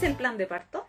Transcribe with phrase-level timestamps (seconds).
[0.00, 0.86] es el plan de parto.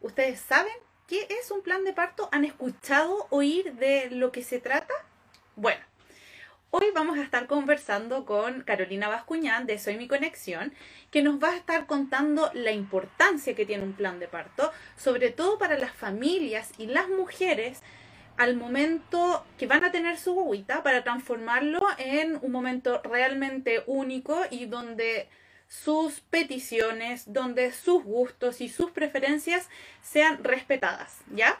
[0.00, 0.72] ¿Ustedes saben
[1.08, 2.28] qué es un plan de parto?
[2.30, 4.94] ¿Han escuchado oír de lo que se trata?
[5.56, 5.80] Bueno,
[6.70, 10.72] hoy vamos a estar conversando con Carolina Bascuñán de Soy Mi Conexión,
[11.10, 15.30] que nos va a estar contando la importancia que tiene un plan de parto, sobre
[15.30, 17.82] todo para las familias y las mujeres
[18.36, 24.42] al momento que van a tener su guaguita para transformarlo en un momento realmente único
[24.48, 25.28] y donde
[25.72, 29.70] sus peticiones, donde sus gustos y sus preferencias
[30.02, 31.58] sean respetadas, ¿ya?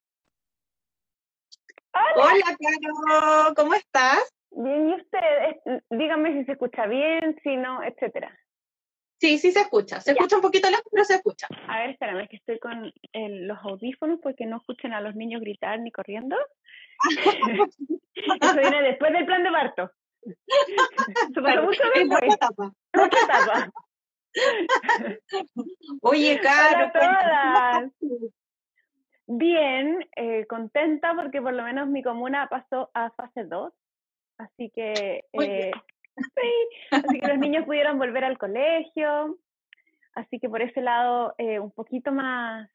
[2.14, 4.30] Hola, Caro, ¿cómo estás?
[4.50, 5.80] Bien, ¿y usted?
[5.88, 8.38] Dígame si se escucha bien, si no, etcétera.
[9.18, 9.98] Sí, sí se escucha.
[10.00, 11.46] Se escucha un poquito lejos, pero se escucha.
[11.68, 15.80] A ver, espérame, que estoy con los audífonos porque no escuchen a los niños gritar
[15.80, 16.36] ni corriendo.
[18.14, 19.90] Eso viene después del plan de parto.
[20.22, 22.34] Eso mucho después.
[22.34, 22.72] etapa.
[22.92, 23.72] etapa.
[26.02, 26.92] Oye, Caro.
[29.26, 33.72] Bien, eh, contenta porque por lo menos mi comuna pasó a fase 2.
[34.38, 35.70] Así que eh,
[36.16, 39.38] Sí, así que los niños pudieron volver al colegio,
[40.14, 42.68] así que por ese lado eh, un poquito más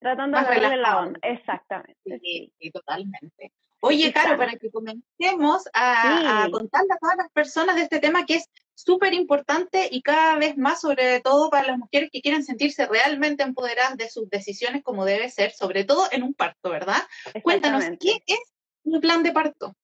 [0.00, 1.18] tratando de darle la onda.
[1.22, 2.18] Exactamente.
[2.22, 2.70] Sí, sí.
[2.70, 3.52] totalmente.
[3.82, 8.26] Oye, Caro, para que comencemos a, a, contarle a todas las personas de este tema
[8.26, 8.50] que es
[8.82, 13.42] súper importante y cada vez más, sobre todo para las mujeres que quieren sentirse realmente
[13.42, 17.02] empoderadas de sus decisiones como debe ser, sobre todo en un parto, ¿verdad?
[17.42, 19.74] Cuéntanos, ¿qué es un plan de parto?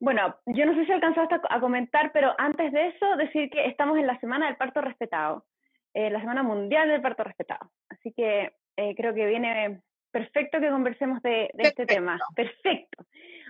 [0.00, 3.96] Bueno, yo no sé si alcanzaste a comentar, pero antes de eso, decir que estamos
[3.96, 5.46] en la Semana del Parto Respetado,
[5.94, 7.70] eh, la Semana Mundial del Parto Respetado.
[7.88, 12.18] Así que eh, creo que viene perfecto que conversemos de, este tema.
[12.36, 13.04] Perfecto.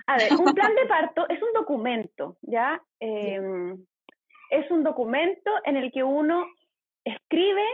[0.06, 2.80] A ver, un plan de parto es un documento, ¿ya?
[3.00, 3.84] Em,
[4.54, 6.46] es un documento en el que uno
[7.04, 7.66] escribe,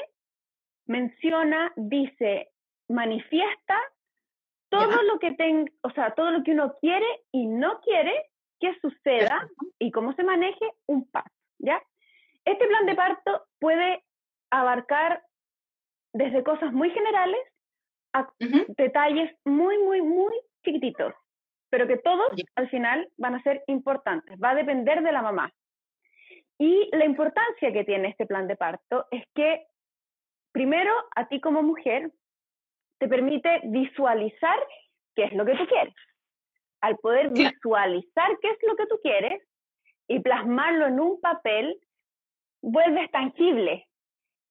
[0.86, 2.50] menciona, dice,
[2.88, 3.78] manifiesta
[4.70, 8.30] todo lo que ten, o sea, todo lo que uno quiere y no quiere
[8.60, 9.48] que suceda
[9.78, 11.82] y cómo se maneje un parto, ¿ya?
[12.44, 14.04] Este plan de parto puede
[14.50, 15.22] abarcar
[16.12, 17.40] desde cosas muy generales
[18.12, 18.28] a
[18.76, 21.14] detalles muy, muy, muy chiquititos,
[21.68, 25.52] pero que todos al final van a ser importantes, va a depender de la mamá.
[26.60, 29.66] Y la importancia que tiene este plan de parto es que,
[30.52, 32.12] primero, a ti como mujer,
[32.98, 34.58] te permite visualizar
[35.16, 35.94] qué es lo que tú quieres
[36.80, 39.42] al poder visualizar qué es lo que tú quieres
[40.08, 41.78] y plasmarlo en un papel,
[42.62, 43.86] vuelves tangible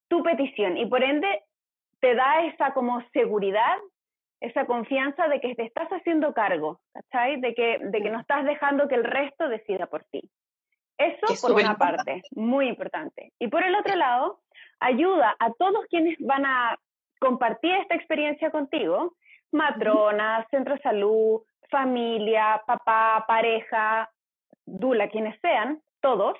[0.08, 1.44] tu petición y por ende
[2.00, 3.78] te da esa como seguridad,
[4.42, 7.42] esa confianza de que te estás haciendo cargo, ¿cachai?
[7.42, 10.30] De que, de que no estás dejando que el resto decida por ti.
[11.00, 13.32] Eso por una parte, muy importante.
[13.40, 14.42] Y por el otro lado,
[14.82, 16.78] ayuda a todos quienes van a
[17.20, 19.16] compartir esta experiencia contigo,
[19.52, 24.12] matronas, centro de salud, familia, papá, pareja,
[24.66, 26.38] dula, quienes sean, todos,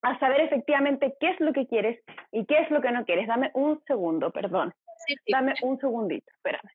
[0.00, 2.02] a saber efectivamente qué es lo que quieres
[2.32, 3.28] y qué es lo que no quieres.
[3.28, 4.74] Dame un segundo, perdón.
[5.28, 6.70] Dame un segundito, espérame.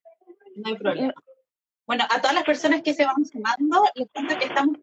[0.57, 1.13] No hay problema.
[1.87, 4.77] Bueno, a todas las personas que se van sumando, les cuento que estamos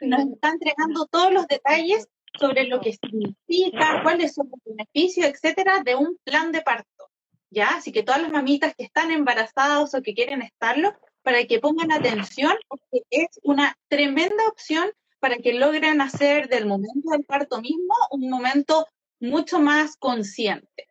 [0.00, 2.08] nos está entregando todos los detalles
[2.38, 7.10] sobre lo que significa, cuáles son los beneficios, etcétera, de un plan de parto.
[7.50, 7.70] ¿Ya?
[7.70, 11.92] Así que todas las mamitas que están embarazadas o que quieren estarlo, para que pongan
[11.92, 17.94] atención, porque es una tremenda opción para que logren hacer del momento del parto mismo
[18.10, 18.86] un momento
[19.20, 20.88] mucho más consciente.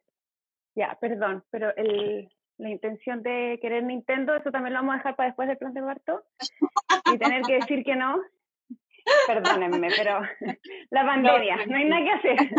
[0.75, 5.15] Ya, perdón, pero el, la intención de querer Nintendo, eso también lo vamos a dejar
[5.15, 6.23] para después del plan de parto
[7.13, 8.21] y tener que decir que no.
[9.27, 10.21] Perdónenme, pero
[10.91, 12.49] la pandemia, no, hay nada que hacer.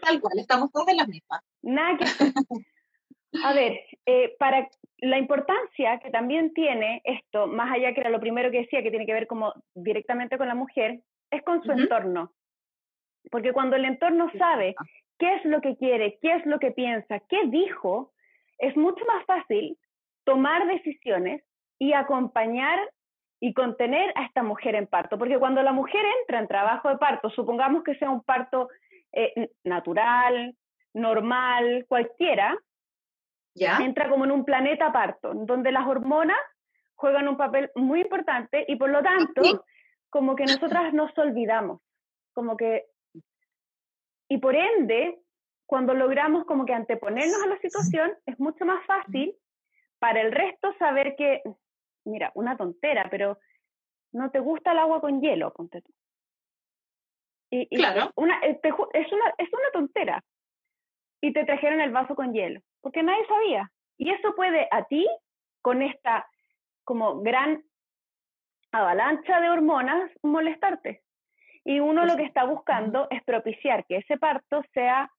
[0.00, 1.40] Tal cual, estamos todos en la misma.
[1.62, 2.32] Nada que hacer.
[3.42, 4.68] A ver, eh, para
[4.98, 8.90] la importancia que también tiene esto, más allá que era lo primero que decía, que
[8.90, 11.00] tiene que ver como directamente con la mujer,
[11.30, 12.32] es con su entorno.
[13.30, 14.74] Porque cuando el entorno sabe
[15.18, 18.12] qué es lo que quiere, qué es lo que piensa, qué dijo,
[18.58, 19.78] es mucho más fácil
[20.24, 21.42] tomar decisiones
[21.78, 22.78] y acompañar
[23.44, 25.18] y contener a esta mujer en parto.
[25.18, 28.70] Porque cuando la mujer entra en trabajo de parto, supongamos que sea un parto
[29.12, 30.56] eh, natural,
[30.94, 32.56] normal, cualquiera,
[33.54, 36.38] entra como en un planeta parto, donde las hormonas
[36.94, 39.42] juegan un papel muy importante y por lo tanto,
[40.08, 41.82] como que nosotras nos olvidamos,
[42.32, 42.86] como que,
[44.26, 45.18] y por ende,
[45.66, 49.36] cuando logramos como que anteponernos a la situación, es mucho más fácil
[49.98, 51.42] para el resto saber que,
[52.04, 53.38] mira, una tontera, pero
[54.12, 55.92] no te gusta el agua con hielo, ponte tú.
[57.50, 58.10] Y, claro.
[58.16, 60.24] Una, es, una, es una tontera.
[61.20, 63.70] Y te trajeron el vaso con hielo, porque nadie sabía.
[63.96, 65.06] Y eso puede a ti,
[65.62, 66.28] con esta
[66.84, 67.62] como gran
[68.72, 71.02] avalancha de hormonas, molestarte.
[71.64, 75.10] Y uno lo que está buscando es propiciar que ese parto sea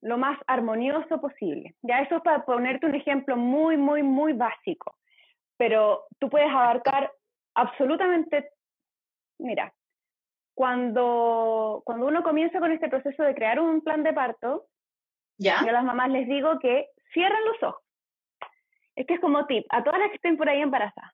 [0.00, 1.74] lo más armonioso posible.
[1.82, 4.96] Ya eso es para ponerte un ejemplo muy, muy, muy básico,
[5.62, 7.12] pero tú puedes abarcar
[7.54, 8.50] absolutamente,
[9.38, 9.72] mira,
[10.56, 14.66] cuando, cuando uno comienza con este proceso de crear un plan de parto,
[15.38, 15.62] ¿Ya?
[15.62, 17.84] yo a las mamás les digo que cierren los ojos.
[18.96, 21.12] Es que es como tip, a todas las que estén por ahí embarazadas,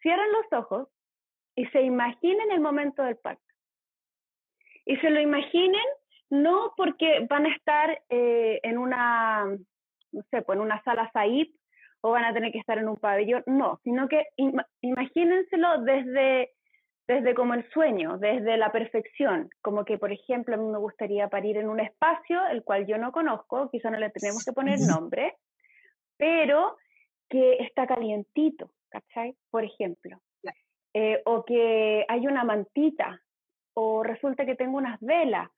[0.00, 0.88] cierren los ojos
[1.56, 3.42] y se imaginen el momento del parto.
[4.84, 5.86] Y se lo imaginen
[6.30, 9.44] no porque van a estar eh, en una,
[10.12, 11.52] no sé, pues en una sala SAIP
[12.00, 14.26] o van a tener que estar en un pabellón, no, sino que
[14.80, 16.52] imagínenselo desde,
[17.08, 21.28] desde como el sueño, desde la perfección, como que, por ejemplo, a mí me gustaría
[21.28, 24.78] parir en un espacio el cual yo no conozco, quizá no le tenemos que poner
[24.80, 25.34] nombre,
[26.16, 26.76] pero
[27.28, 29.34] que está calientito, ¿cachai?
[29.50, 30.20] Por ejemplo.
[30.98, 33.20] Eh, o que hay una mantita,
[33.74, 35.50] o resulta que tengo unas velas,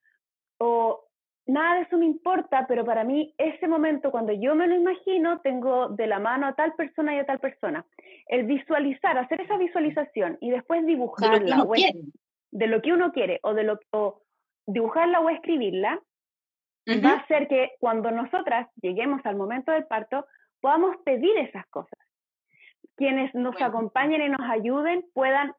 [0.58, 1.07] o
[1.48, 5.40] nada de eso me importa, pero para mí ese momento cuando yo me lo imagino,
[5.40, 7.84] tengo de la mano a tal persona y a tal persona.
[8.26, 12.00] El visualizar, hacer esa visualización y después dibujarla, de lo que uno, quiere.
[12.50, 14.22] De lo que uno quiere o de lo o
[14.66, 15.98] dibujarla o escribirla,
[17.04, 20.26] va a hacer que cuando nosotras lleguemos al momento del parto,
[20.60, 21.98] podamos pedir esas cosas.
[22.96, 25.54] Quienes nos acompañen y nos ayuden puedan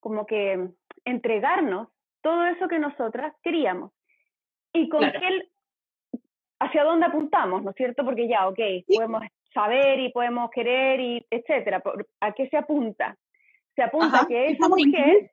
[0.00, 0.70] como que
[1.04, 1.88] entregarnos
[2.20, 3.92] todo eso que nosotras queríamos
[4.72, 5.48] y con qué,
[6.60, 8.04] hacia dónde apuntamos, ¿no es cierto?
[8.04, 9.22] Porque ya, ok, podemos
[9.52, 11.82] saber y podemos querer y etcétera.
[12.20, 13.16] ¿A qué se apunta?
[13.74, 15.30] Se apunta a que esa mujer,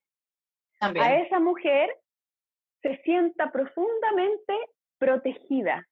[0.80, 1.96] a esa mujer
[2.82, 4.54] se sienta profundamente
[4.98, 5.88] protegida.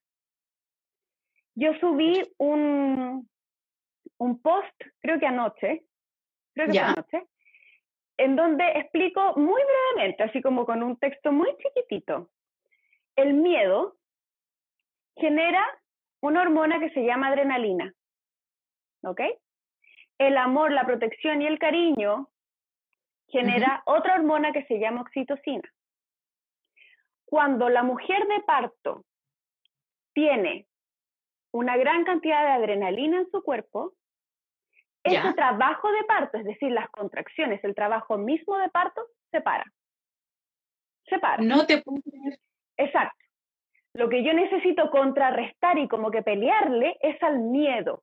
[1.54, 3.28] Yo subí un,
[4.18, 5.84] un post, creo que anoche,
[6.54, 7.26] creo que anoche,
[8.18, 12.30] en donde explico muy brevemente, así como con un texto muy chiquitito,
[13.16, 13.96] el miedo
[15.16, 15.64] genera
[16.20, 17.92] una hormona que se llama adrenalina.
[19.02, 19.20] ¿Ok?
[20.18, 22.30] El amor, la protección y el cariño
[23.28, 25.68] genera otra hormona que se llama oxitocina.
[27.24, 29.04] Cuando la mujer de parto
[30.14, 30.66] tiene
[31.52, 33.94] una gran cantidad de adrenalina en su cuerpo,
[35.02, 39.64] ese trabajo de parto, es decir, las contracciones, el trabajo mismo de parto, se para.
[41.06, 41.42] Se para.
[41.42, 41.82] No te
[42.76, 43.24] Exacto.
[43.94, 48.02] Lo que yo necesito contrarrestar y como que pelearle es al miedo.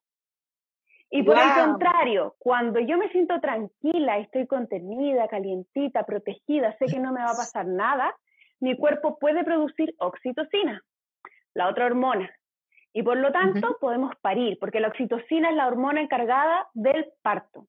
[1.12, 7.00] Y por el contrario, cuando yo me siento tranquila, estoy contenida, calientita, protegida, sé que
[7.00, 8.16] no me va a pasar nada,
[8.60, 10.81] mi cuerpo puede producir oxitocina,
[11.54, 12.36] la otra hormona.
[12.94, 17.68] Y por lo tanto podemos parir, porque la oxitocina es la hormona encargada del parto.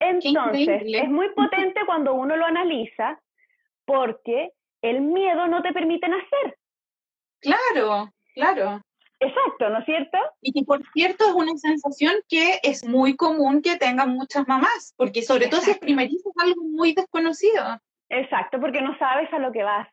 [0.00, 3.20] Entonces, es muy potente cuando uno lo analiza,
[3.84, 4.50] porque
[4.82, 6.58] el miedo no te permite nacer.
[7.40, 8.82] Claro, claro.
[9.20, 10.18] Exacto, ¿no es cierto?
[10.40, 14.94] Y que por cierto es una sensación que es muy común que tengan muchas mamás,
[14.96, 17.78] porque sobre todo si es primerizo es algo muy desconocido.
[18.08, 19.88] Exacto, porque no sabes a lo que vas.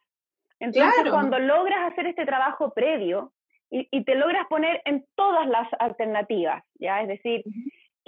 [0.59, 3.31] Entonces, cuando logras hacer este trabajo previo
[3.69, 7.01] y, y, te logras poner en todas las alternativas, ¿ya?
[7.01, 7.43] Es decir,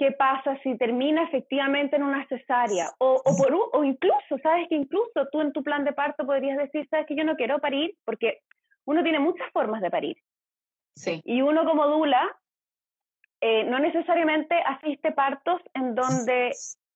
[0.02, 4.74] qué pasa si termina efectivamente en una cesárea o, o, por, o incluso, sabes que
[4.74, 7.94] incluso tú en tu plan de parto podrías decir, sabes que yo no quiero parir
[8.04, 8.40] porque
[8.84, 10.16] uno tiene muchas formas de parir.
[10.96, 11.22] Sí.
[11.24, 12.36] Y uno como dula
[13.40, 16.50] eh, no necesariamente asiste partos en donde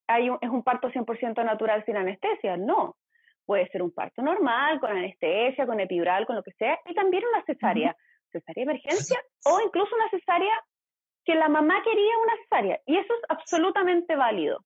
[0.08, 2.96] hay un, es un parto 100% natural sin anestesia, no.
[3.44, 7.22] Puede ser un parto normal, con anestesia, con epidural, con lo que sea, y también
[7.32, 7.96] una cesárea,
[8.32, 10.60] cesárea de emergencia o incluso una cesárea
[11.26, 12.80] que la mamá quería una cesárea.
[12.86, 14.64] Y eso es absolutamente válido.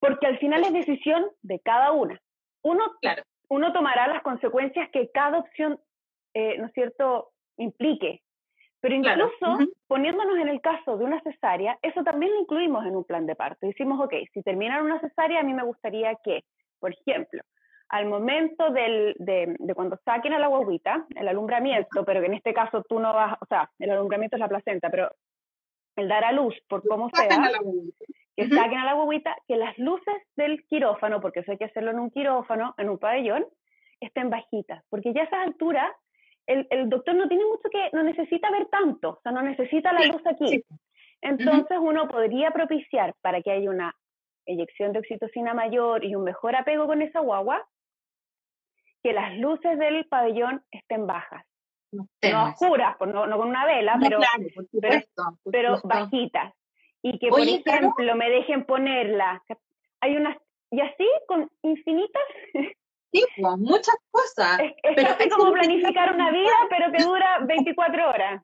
[0.00, 2.20] Porque al final es decisión de cada una.
[2.62, 3.22] Uno, claro.
[3.48, 5.78] uno tomará las consecuencias que cada opción,
[6.34, 8.22] eh, ¿no es cierto?, implique.
[8.80, 13.04] Pero incluso poniéndonos en el caso de una cesárea, eso también lo incluimos en un
[13.04, 13.66] plan de parto.
[13.66, 16.42] Decimos, ok, si terminan una cesárea, a mí me gustaría que,
[16.80, 17.42] por ejemplo,
[17.90, 22.34] al momento del, de, de, cuando saquen a la guaguita, el alumbramiento, pero que en
[22.34, 25.10] este caso tú no vas, o sea, el alumbramiento es la placenta, pero
[25.96, 27.28] el dar a luz, por cómo sea,
[28.36, 31.90] que saquen a la guaguita, que las luces del quirófano, porque eso hay que hacerlo
[31.90, 33.46] en un quirófano, en un pabellón,
[34.00, 35.94] estén bajitas, porque ya a esa altura
[36.46, 39.92] el, el, doctor no tiene mucho que, no necesita ver tanto, o sea, no necesita
[39.92, 40.64] la luz aquí.
[41.20, 43.94] Entonces uno podría propiciar para que haya una
[44.44, 47.64] eyección de oxitocina mayor y un mejor apego con esa guagua,
[49.04, 51.44] que las luces del pabellón estén bajas.
[51.92, 52.08] No,
[52.44, 54.18] oscuras, no, con una vela, pero,
[55.50, 56.54] pero, bajitas.
[57.02, 59.42] Y que, por ejemplo, me dejen ponerla.
[60.00, 60.36] Hay unas,
[60.70, 62.22] y así, con infinitas.
[63.12, 64.60] Sí, pues, muchas cosas.
[64.60, 68.42] Es, pero es como planificar una vida, pero que dura 24 horas.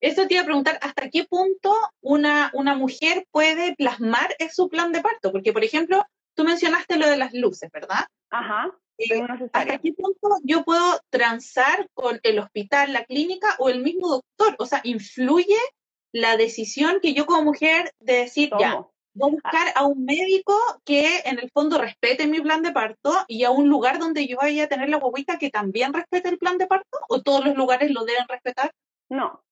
[0.00, 4.70] Eso te iba a preguntar, ¿hasta qué punto una, una mujer puede plasmar en su
[4.70, 5.30] plan de parto?
[5.30, 6.02] Porque, por ejemplo,
[6.34, 8.06] tú mencionaste lo de las luces, ¿verdad?
[8.30, 8.70] Ajá.
[9.00, 14.08] Eh, ¿Hasta qué punto yo puedo transar con el hospital, la clínica o el mismo
[14.08, 14.56] doctor?
[14.58, 15.56] O sea, ¿influye
[16.12, 20.54] la decisión que yo como mujer de decir, ya, voy a buscar a un médico
[20.84, 24.36] que en el fondo respete mi plan de parto y a un lugar donde yo
[24.36, 26.98] vaya a tener la guaguita que también respete el plan de parto?
[27.08, 28.72] ¿O todos los lugares lo deben respetar?
[29.08, 29.42] No,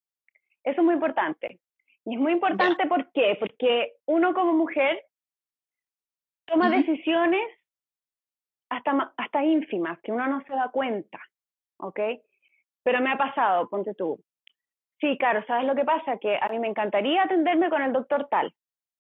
[0.63, 1.59] eso es muy importante.
[2.05, 3.37] Y es muy importante ¿por qué?
[3.41, 5.05] Porque uno como mujer
[6.47, 7.58] toma decisiones
[8.69, 11.19] hasta, hasta ínfimas, que uno no se da cuenta,
[11.79, 12.01] ¿ok?
[12.83, 14.19] Pero me ha pasado, ponte tú.
[15.01, 16.19] Sí, claro, ¿sabes lo que pasa?
[16.19, 18.53] Que a mí me encantaría atenderme con el doctor tal,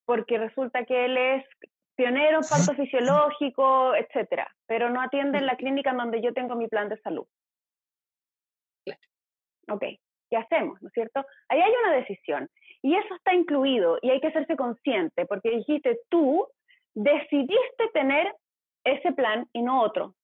[0.05, 1.45] porque resulta que él es
[1.97, 6.55] pionero en parto fisiológico, etcétera, pero no atiende en la clínica en donde yo tengo
[6.55, 7.27] mi plan de salud.
[9.71, 9.83] Ok,
[10.31, 10.81] ¿qué hacemos?
[10.81, 11.25] ¿No es cierto?
[11.49, 12.49] Ahí hay una decisión
[12.83, 16.47] y eso está incluido y hay que hacerse consciente porque dijiste tú
[16.95, 18.35] decidiste tener
[18.93, 20.15] ese plan y no otro.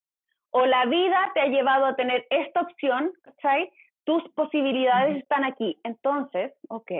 [0.51, 3.71] O la vida te ha llevado a tener esta opción, ¿cachai?
[4.05, 5.79] Tus posibilidades están aquí.
[5.83, 6.91] Entonces, ok,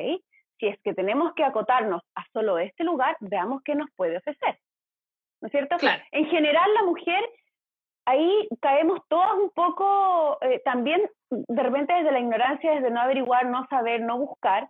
[0.59, 4.59] si es que tenemos que acotarnos a solo este lugar, veamos qué nos puede ofrecer.
[5.41, 5.77] ¿No es cierto?
[5.77, 6.03] Claro.
[6.11, 7.23] En general, la mujer,
[8.05, 13.45] ahí caemos todos un poco, eh, también de repente desde la ignorancia, desde no averiguar,
[13.45, 14.69] no saber, no buscar,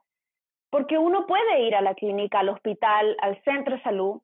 [0.69, 4.21] porque uno puede ir a la clínica, al hospital, al centro de salud,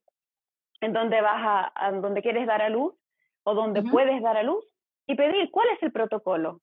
[0.81, 2.93] en donde vas a, donde quieres dar a luz
[3.43, 4.65] o donde puedes dar a luz
[5.07, 6.59] y pedir cuál es el protocolo.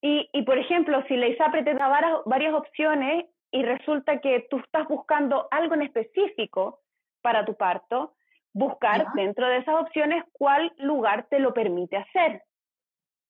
[0.00, 1.88] Y, y por ejemplo, si la ISAPRE te da
[2.24, 6.80] varias, opciones y resulta que tú estás buscando algo en específico
[7.22, 8.14] para tu parto,
[8.52, 12.42] buscar dentro de esas opciones cuál lugar te lo permite hacer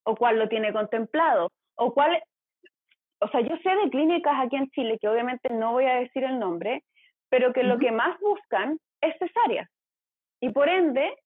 [0.04, 2.22] o cuál lo tiene contemplado o cuál,
[3.20, 6.24] o sea, yo sé de clínicas aquí en Chile que obviamente no voy a decir
[6.24, 6.84] el nombre,
[7.28, 9.68] pero que lo que más buscan es cesárea.
[10.40, 11.16] Y por ende,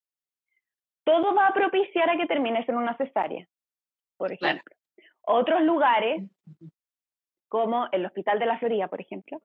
[1.04, 3.46] todo va a propiciar a que termines en una cesárea,
[4.16, 4.74] por ejemplo.
[5.22, 6.22] Otros lugares,
[7.48, 9.40] como el Hospital de la Florida, por ejemplo,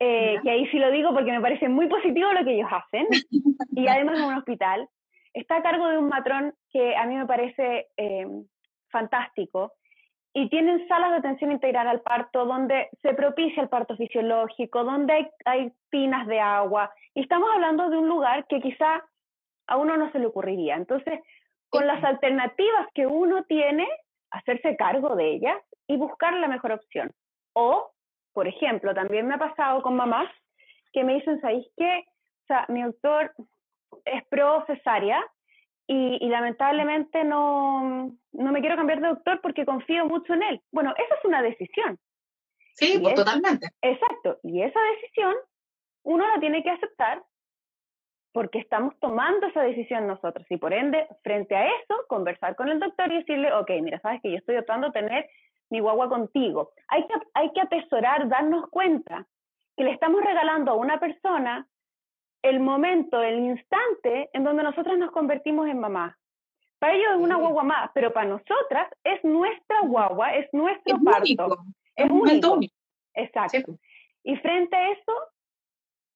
[0.00, 3.06] eh, que ahí sí lo digo porque me parece muy positivo lo que ellos hacen,
[3.72, 4.88] y además es un hospital,
[5.32, 8.26] está a cargo de un matrón que a mí me parece eh,
[8.90, 9.72] fantástico,
[10.34, 15.12] y tienen salas de atención integral al parto donde se propicia el parto fisiológico, donde
[15.12, 16.92] hay, hay pinas de agua.
[17.14, 19.02] Y estamos hablando de un lugar que quizá
[19.66, 20.76] a uno no se le ocurriría.
[20.76, 21.20] Entonces,
[21.70, 23.86] con las alternativas que uno tiene,
[24.30, 25.56] hacerse cargo de ellas
[25.86, 27.10] y buscar la mejor opción.
[27.54, 27.90] O,
[28.32, 30.30] por ejemplo, también me ha pasado con mamás
[30.92, 32.04] que me dicen, ¿sabéis qué?
[32.44, 33.32] O sea, mi doctor
[34.04, 35.22] es pro cesárea,
[35.90, 40.60] y, lamentablemente no, no, me quiero cambiar de doctor porque confío mucho en él.
[40.70, 41.98] Bueno, esa es una decisión.
[42.74, 43.68] Sí, pues totalmente.
[43.80, 45.34] Exacto, y esa decisión
[46.04, 47.22] uno la tiene que aceptar
[48.32, 52.78] porque estamos tomando esa decisión nosotros y por ende, frente a eso, conversar con el
[52.78, 55.28] doctor y decirle, ok, mira, sabes que yo estoy optando tener
[55.70, 56.72] mi guagua contigo.
[56.88, 59.26] Hay que, hay que atesorar, darnos cuenta
[59.76, 61.66] que le estamos regalando a una persona
[62.42, 66.16] el momento, el instante en donde nosotras nos convertimos en mamá.
[66.78, 71.02] Para ellos es una guagua más, pero para nosotras es nuestra guagua, es nuestro es
[71.02, 71.64] parto.
[71.96, 72.60] Es único.
[73.14, 73.78] Exacto.
[74.22, 75.12] Y frente a eso,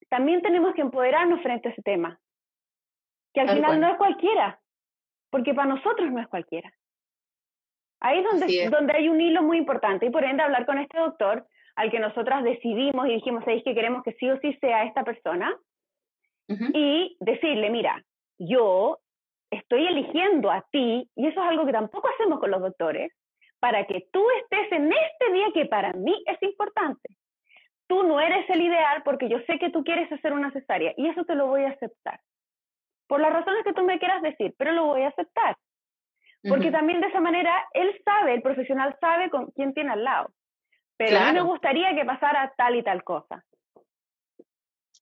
[0.09, 2.21] también tenemos que empoderarnos frente a ese tema.
[3.35, 4.61] Que al final no es cualquiera,
[5.31, 6.73] porque para nosotros no es cualquiera.
[8.01, 10.99] Ahí es donde, donde hay un hilo muy importante y por ende hablar con este
[10.99, 14.85] doctor al que nosotras decidimos y dijimos, ¿sabéis que queremos que sí o sí sea
[14.85, 15.57] esta persona?
[16.49, 18.03] Y decirle, mira,
[18.39, 18.99] yo
[19.51, 23.13] estoy eligiendo a ti, y eso es algo que tampoco hacemos con los doctores,
[23.61, 27.17] para que tú estés en este día que para mí es importante.
[27.87, 31.09] Tú no eres el ideal porque yo sé que tú quieres hacer una cesárea y
[31.09, 32.21] eso te lo voy a aceptar.
[33.07, 35.57] Por las razones que tú me quieras decir, pero lo voy a aceptar.
[36.49, 40.31] Porque también de esa manera él sabe, el profesional sabe con quién tiene al lado.
[40.97, 43.45] Pero a mí me gustaría que pasara tal y tal cosa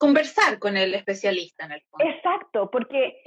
[0.00, 2.04] conversar con el especialista en el fondo.
[2.04, 3.22] Exacto, porque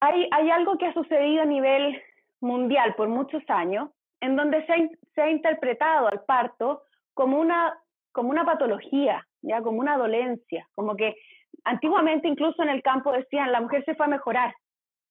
[0.00, 2.02] hay, hay algo que ha sucedido a nivel
[2.40, 4.76] mundial por muchos años, en donde se ha,
[5.14, 7.78] se ha interpretado al parto como una,
[8.12, 11.16] como una patología, ya como una dolencia, como que
[11.64, 14.54] antiguamente incluso en el campo decían la mujer se fue a mejorar,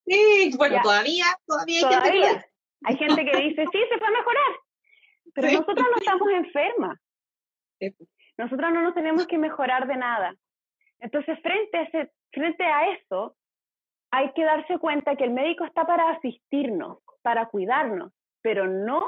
[0.09, 2.45] Sí, bueno, todavía, todavía hay gente que
[2.83, 4.51] Hay gente que dice, sí, se puede mejorar.
[5.35, 6.99] Pero nosotros no estamos enfermas.
[8.39, 10.33] Nosotros no nos tenemos que mejorar de nada.
[10.99, 13.35] Entonces, frente a, eso,
[14.11, 19.05] hay que darse cuenta que el médico está para asistirnos, para cuidarnos, pero no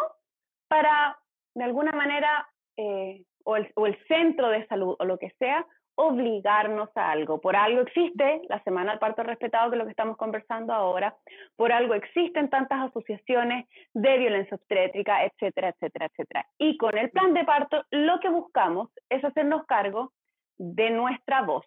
[0.67, 1.17] para,
[1.55, 2.45] de alguna manera,
[2.75, 7.41] eh, o el centro de salud o lo que sea, obligarnos a algo.
[7.41, 11.15] Por algo existe la Semana del Parto Respetado, que es lo que estamos conversando ahora.
[11.55, 16.45] Por algo existen tantas asociaciones de violencia obstétrica, etcétera, etcétera, etcétera.
[16.57, 20.13] Y con el plan de parto, lo que buscamos es hacernos cargo
[20.57, 21.65] de nuestra voz,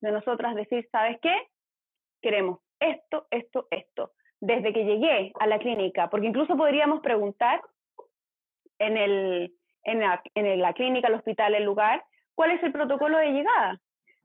[0.00, 1.34] de nosotras decir, ¿sabes qué?
[2.20, 4.12] Queremos esto, esto, esto.
[4.40, 7.62] Desde que llegué a la clínica, porque incluso podríamos preguntar
[8.78, 9.54] en, el,
[9.84, 12.04] en, la, en la clínica, el hospital, el lugar,
[12.34, 13.80] cuál es el protocolo de llegada,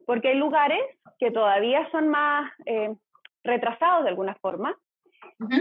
[0.06, 0.82] porque hay lugares
[1.20, 2.96] que todavía son más eh,
[3.44, 4.76] retrasados de alguna forma,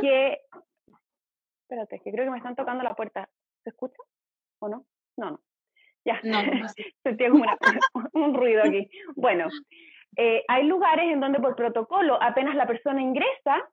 [0.00, 0.38] que...
[1.62, 3.28] Espérate, que creo que me están tocando la puerta.
[3.62, 4.02] ¿Se escucha
[4.60, 4.86] o no?
[5.16, 5.40] No, no.
[6.04, 6.38] Ya, no,
[7.02, 7.44] sentí como
[8.14, 8.88] un ruido aquí.
[9.14, 9.48] Bueno,
[10.16, 13.68] eh, hay lugares en donde por protocolo, apenas la persona ingresa,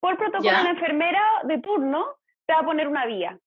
[0.00, 2.06] por protocolo la enfermera de turno
[2.46, 3.38] te va a poner una vía,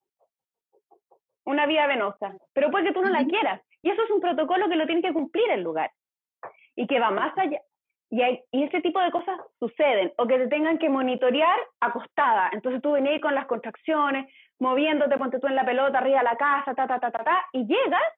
[1.46, 3.62] una vía venosa, pero puede que tú no la quieras.
[3.82, 5.92] Y eso es un protocolo que lo tiene que cumplir el lugar
[6.76, 7.62] y que va más allá.
[8.10, 12.50] Y, hay, y ese tipo de cosas suceden, o que te tengan que monitorear acostada.
[12.54, 16.38] Entonces tú venís con las contracciones, moviéndote, ponte tú en la pelota, arriba de la
[16.38, 18.14] casa, ta, ta, ta, ta, ta, y llegas,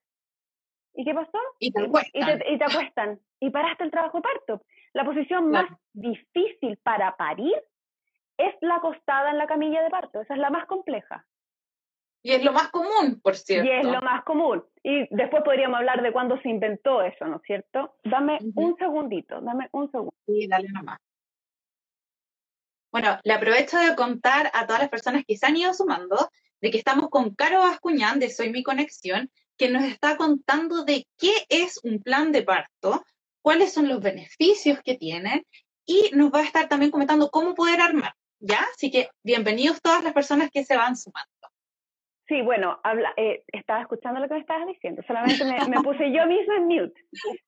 [0.94, 1.38] ¿y qué pasó?
[1.58, 2.40] Y te acuestan.
[2.44, 4.62] Y te, acuestan, y paraste el trabajo parto.
[4.92, 7.54] La posición más difícil para parir
[8.36, 11.26] es la acostada en la camilla de parto, esa es la más compleja.
[12.22, 13.66] Y es lo más común, por cierto.
[13.66, 14.62] Y es lo más común.
[14.82, 17.96] Y después podríamos hablar de cuándo se inventó eso, ¿no es cierto?
[18.04, 20.14] Dame un segundito, dame un segundo.
[20.26, 20.98] Sí, dale nomás.
[22.92, 26.28] Bueno, le aprovecho de contar a todas las personas que se han ido sumando
[26.60, 31.06] de que estamos con Caro Bascuñán de Soy Mi Conexión, que nos está contando de
[31.16, 33.04] qué es un plan de parto,
[33.42, 35.46] cuáles son los beneficios que tienen
[35.86, 38.66] y nos va a estar también comentando cómo poder armar, ¿ya?
[38.74, 41.39] Así que bienvenidos todas las personas que se van sumando.
[42.30, 46.26] Sí, bueno, habla, eh, estaba escuchando lo que me estabas diciendo, solamente me, puse yo
[46.28, 47.00] misma en mute.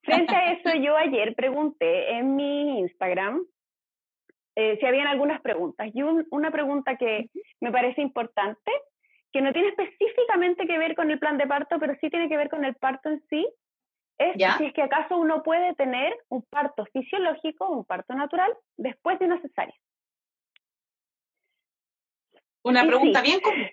[0.02, 3.46] Frente a eso, yo ayer pregunté en mi Instagram
[4.56, 5.88] eh, si habían algunas preguntas.
[5.94, 8.72] Y una pregunta que me parece importante,
[9.32, 12.36] que no tiene específicamente que ver con el plan de parto, pero sí tiene que
[12.36, 13.48] ver con el parto en sí,
[14.18, 19.16] es si es que acaso uno puede tener un parto fisiológico, un parto natural, después
[19.20, 19.76] de una cesárea.
[22.64, 23.66] Una pregunta bien común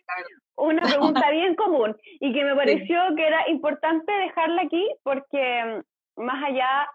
[0.60, 0.82] una
[1.22, 5.84] pregunta bien común y que me pareció que era importante dejarla aquí porque
[6.18, 6.90] mm, más allá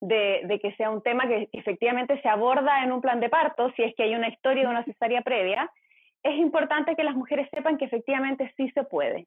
[0.00, 3.82] de, que sea un tema que efectivamente se aborda en un plan de parto, si
[3.82, 5.70] es que hay una historia de una cesárea previa,
[6.22, 9.26] es importante que las mujeres sepan que efectivamente sí se puede.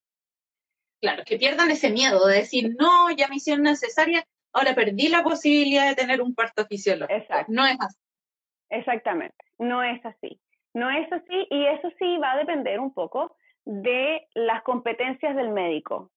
[1.02, 4.23] Claro, que pierdan ese miedo de decir, no, ya me hicieron una cesárea,
[4.54, 7.19] ahora perdí la posibilidad de tener un parto fisiológico.
[7.19, 7.52] Exacto.
[7.52, 7.97] No es así.
[8.69, 10.39] Exactamente, no es así.
[10.78, 13.36] No es así y eso sí va a depender un poco
[13.66, 16.12] de las competencias del médico.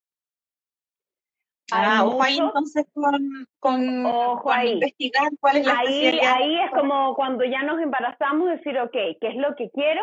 [1.72, 4.72] Ah, ojo ahí entonces con, con, ojo ahí.
[4.72, 9.28] investigar cuál es la ahí, Ahí es como cuando ya nos embarazamos, decir, ok, ¿qué
[9.28, 10.02] es lo que quiero?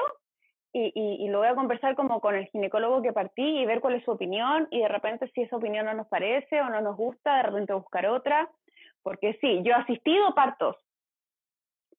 [0.73, 3.79] Y, y, y, lo voy a conversar como con el ginecólogo que partí y ver
[3.79, 6.81] cuál es su opinión y de repente si esa opinión no nos parece o no
[6.81, 8.49] nos gusta, de repente buscar otra.
[9.03, 10.75] Porque sí, yo he asistido partos,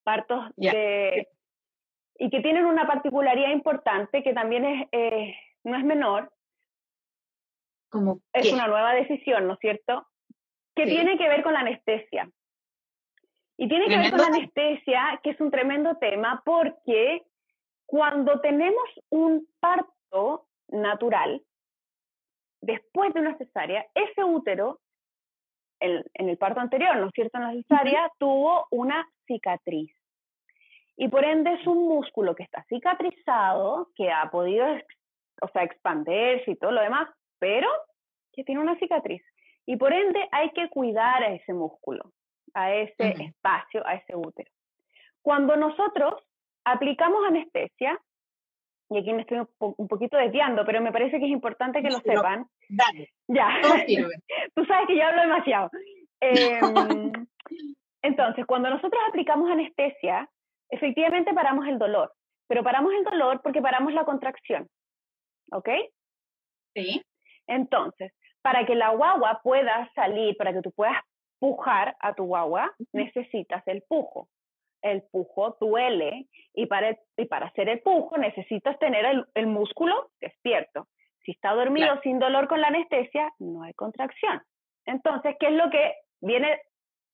[0.03, 1.27] partos de
[2.19, 6.31] y que tienen una particularidad importante que también es, eh, no es menor.
[7.89, 10.05] como es una nueva decisión, ¿no es cierto?
[10.75, 12.29] Que tiene que ver con la anestesia.
[13.57, 17.23] Y tiene que ver con la anestesia, que es un tremendo tema, porque
[17.85, 21.41] cuando tenemos un parto natural,
[22.61, 24.81] después de una cesárea, ese útero,
[25.81, 27.37] en, en el parto anterior, ¿no es cierto?
[27.37, 29.98] En la cesárea, tuvo una cicatriz
[31.01, 34.65] y por ende es un músculo que está cicatrizado, que ha podido,
[35.41, 37.07] o sea, expandirse y todo lo demás,
[37.39, 37.69] pero
[38.33, 39.23] que tiene una cicatriz.
[39.65, 42.11] Y por ende hay que cuidar a ese músculo,
[42.53, 44.51] a ese espacio, a ese útero.
[45.21, 46.15] Cuando nosotros
[46.65, 47.97] aplicamos anestesia,
[48.89, 51.99] y aquí me estoy un, poquito desviando, pero me parece que es importante que lo
[51.99, 52.45] sepan.
[52.67, 53.13] Dale.
[53.29, 53.47] Ya.
[54.53, 55.69] Tú sabes que yo hablo demasiado.
[56.21, 57.13] Em,
[58.01, 60.27] entonces, cuando nosotros aplicamos anestesia,
[60.69, 62.13] efectivamente paramos el dolor,
[62.47, 64.67] pero paramos el dolor porque paramos la contracción.
[65.51, 65.69] ¿Ok?
[66.75, 67.01] Sí.
[67.47, 70.97] Entonces, para que la guagua pueda salir, para que tú puedas
[71.39, 74.29] pujar a tu guagua, necesitas el pujo.
[74.81, 80.87] el pujo duele y para, y para hacer el pujo necesitas tener el, músculo despierto.
[81.25, 84.41] Si está dormido sin dolor con la anestesia, no hay contracción.
[84.85, 86.61] Entonces, ¿qué es lo que viene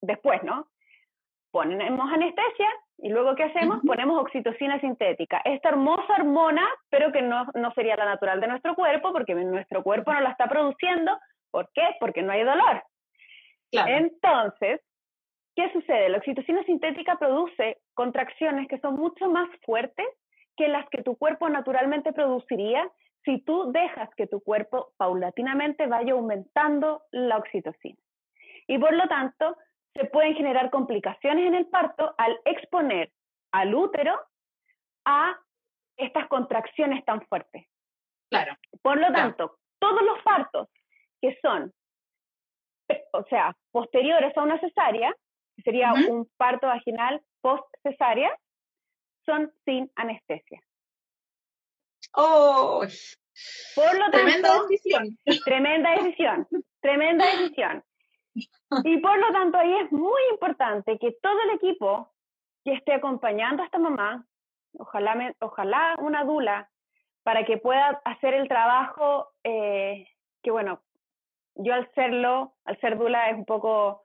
[0.01, 0.67] después, no?
[1.55, 3.79] Ponemos anestesia y luego, ¿qué hacemos?
[3.87, 5.41] Ponemos oxitocina sintética.
[5.45, 9.81] Esta hermosa hormona, pero que no, no sería la natural de nuestro cuerpo, porque nuestro
[9.81, 11.17] cuerpo no la está produciendo.
[11.51, 11.95] ¿Por qué?
[12.01, 12.83] Porque no hay dolor.
[13.71, 14.81] Entonces,
[15.55, 16.09] ¿qué sucede?
[16.09, 20.07] La oxitocina sintética produce contracciones que son mucho más fuertes
[20.57, 22.85] que las que tu cuerpo naturalmente produciría
[23.23, 27.95] si tú dejas que tu cuerpo paulatinamente vaya aumentando la oxitocina.
[28.67, 29.55] Y por lo tanto,
[29.95, 33.12] se pueden generar complicaciones en el parto al exponer
[33.51, 34.19] al útero
[35.05, 35.39] a
[35.97, 37.65] estas contracciones tan fuertes.
[38.29, 38.58] Claro.
[38.81, 40.67] Por lo tanto, todos los partos
[41.21, 41.73] que son,
[43.13, 45.13] o sea, posteriores a una cesárea,
[45.55, 48.36] que sería un parto vaginal post cesárea,
[49.25, 50.62] son sin anestesia.
[52.13, 52.86] Oh,
[53.75, 55.17] por lo tanto, tremenda decisión.
[55.45, 56.47] Tremenda decisión,
[56.81, 57.84] tremenda decisión.
[58.84, 62.12] Y por lo tanto, ahí es muy importante que todo el equipo
[62.63, 64.26] que esté acompañando a esta mamá,
[64.78, 66.69] ojalá, ojalá una dula,
[67.24, 70.08] para que pueda hacer el trabajo eh,
[70.43, 70.82] que, bueno,
[71.56, 74.04] yo al serlo, al ser dula es un poco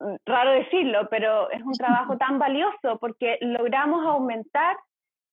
[0.00, 4.76] mm, raro decirlo, pero es un trabajo tan valioso porque logramos aumentar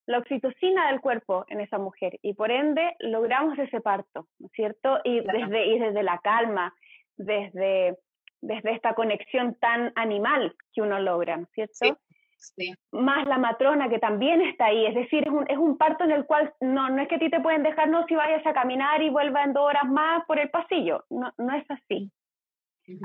[0.05, 4.51] la oxitocina del cuerpo en esa mujer y por ende logramos ese parto, ¿no es
[4.51, 4.99] cierto?
[5.03, 6.73] Y, desde, y desde la calma,
[7.17, 7.97] desde,
[8.41, 11.97] desde esta conexión tan animal que uno logra, ¿cierto?
[12.37, 16.03] Sí, Más la matrona que también está ahí, es decir, es un, es un parto
[16.03, 18.45] en el cual no, no es que a ti te pueden dejar, no, si vayas
[18.45, 22.11] a caminar y vuelva en dos horas más por el pasillo, no, no es así.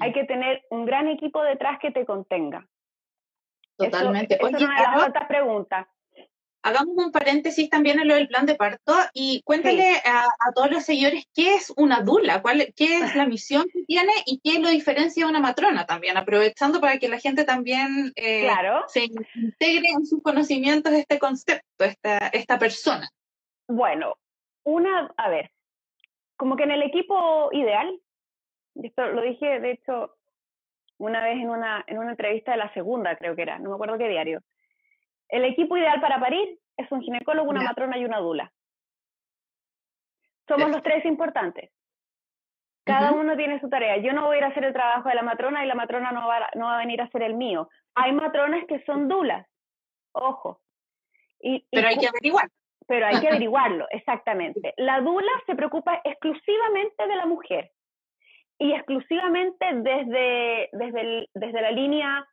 [0.01, 2.66] Hay que tener un gran equipo detrás que te contenga.
[3.77, 4.35] Totalmente.
[4.35, 5.87] Eso, es una de las otras preguntas
[6.62, 10.85] hagamos un paréntesis también en lo del plan de parto y cuéntale a, todos los
[10.85, 14.68] señores qué es una dula, cuál, qué es la misión que tiene y qué lo
[14.68, 18.49] diferencia de una matrona también, aprovechando para que la gente también eh,
[18.88, 23.09] se integre en sus conocimientos este concepto, esta, esta persona.
[23.68, 24.16] Bueno,
[24.64, 25.51] una, a ver,
[26.37, 28.01] como que en el equipo ideal,
[28.83, 30.14] esto lo dije de hecho
[30.99, 33.75] una vez en una, en una entrevista de la segunda, creo que era, no me
[33.77, 34.42] acuerdo qué diario
[35.28, 38.52] el equipo ideal para parir es un ginecólogo, una matrona y una dula.
[40.46, 41.70] Somos los tres importantes.
[42.84, 43.98] Cada uno tiene su tarea.
[43.98, 46.10] Yo no voy a ir a hacer el trabajo de la matrona y la matrona
[46.10, 47.68] no va, no va a venir a hacer el mío.
[47.94, 49.46] Hay matronas que son dulas.
[50.12, 50.62] Ojo.
[51.40, 52.48] Y, pero hay que averiguar.
[52.86, 54.72] Pero hay que averiguarlo, exactamente.
[54.78, 57.70] La dula se preocupa exclusivamente de la mujer
[58.58, 62.26] y exclusivamente desde, desde, desde la línea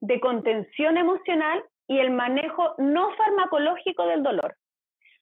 [0.00, 4.54] de contención emocional y el manejo no farmacológico del dolor.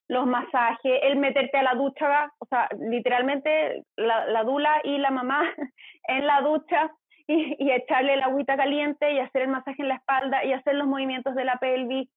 [0.07, 5.41] Los masajes, el meterte a la ducha, o sea, literalmente la, dula y la mamá
[6.09, 6.91] en la ducha
[7.27, 10.87] y, echarle el agüita caliente y hacer el masaje en la espalda y hacer los
[10.87, 12.11] movimientos de la pelvis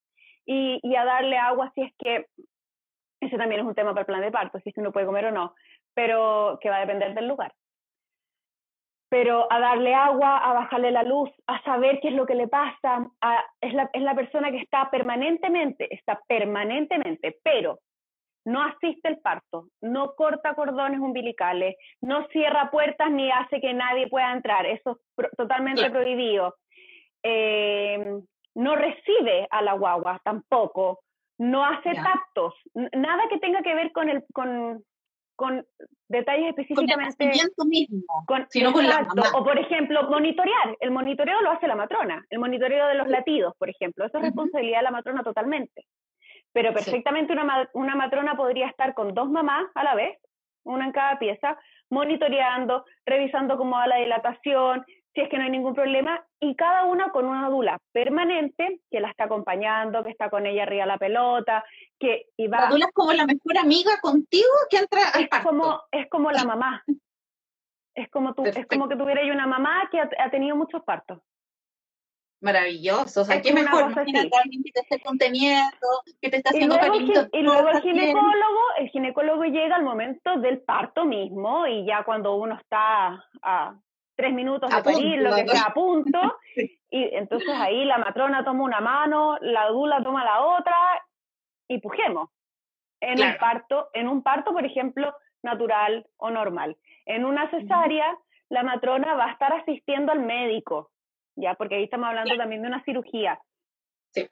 [0.44, 2.26] y, y a darle agua si es que,
[3.20, 5.06] ese también es un tema para el plan de parto, si es que uno puede
[5.06, 5.54] comer o no,
[5.94, 7.54] pero que va a depender del lugar
[9.12, 12.48] pero a darle agua, a bajarle la luz, a saber qué es lo que le
[12.48, 13.10] pasa,
[13.60, 17.80] es, la, es la persona que está permanentemente, está permanentemente, pero
[18.46, 24.08] no asiste el parto, no corta cordones umbilicales, no cierra puertas ni hace que nadie
[24.08, 26.54] pueda entrar, eso es totalmente prohibido.
[27.22, 28.18] Eh,
[28.54, 31.00] no recibe a la guagua tampoco,
[31.36, 34.82] no hace tactos, nada que tenga que ver con, el, con,
[35.42, 35.66] con
[36.08, 37.16] detalles específicamente.
[37.56, 40.76] Con el mismo, con, sino con la O, por ejemplo, monitorear.
[40.78, 42.24] El monitoreo lo hace la matrona.
[42.30, 44.06] El monitoreo de los latidos, por ejemplo.
[44.06, 45.84] Eso es responsabilidad de la matrona totalmente.
[46.52, 50.16] Pero perfectamente una, una matrona podría estar con dos mamás a la vez,
[50.64, 51.58] una en cada pieza,
[51.90, 56.84] monitoreando, revisando cómo va la dilatación, si es que no hay ningún problema, y cada
[56.84, 60.98] una con una dula permanente que la está acompañando, que está con ella arriba la
[60.98, 61.64] pelota,
[61.98, 62.62] que y va...
[62.62, 66.30] La dula es como la mejor amiga contigo que entra al es Como, es como
[66.30, 66.82] la mamá.
[67.94, 71.20] Es como, tú, es como que tuviera una mamá que ha, tenido muchos partos.
[72.40, 75.86] Maravilloso, o sea, qué mejor, que te esté conteniendo,
[76.22, 77.28] que te está haciendo cariño.
[77.34, 82.34] Y luego el ginecólogo, el ginecólogo llega al momento del parto mismo y ya cuando
[82.34, 83.78] uno está a
[84.22, 86.18] tres minutos de parir, lo que sea, a punto.
[86.94, 90.76] Y entonces ahí la matrona toma una mano, la dula toma la otra
[91.66, 92.28] y pujemos.
[93.00, 96.76] En un parto, en un parto, por ejemplo, natural o normal.
[97.06, 98.14] En una cesárea,
[98.50, 100.90] la matrona va a estar asistiendo al médico,
[101.34, 103.40] ya, porque ahí estamos hablando también de una cirugía.
[104.10, 104.28] Sí.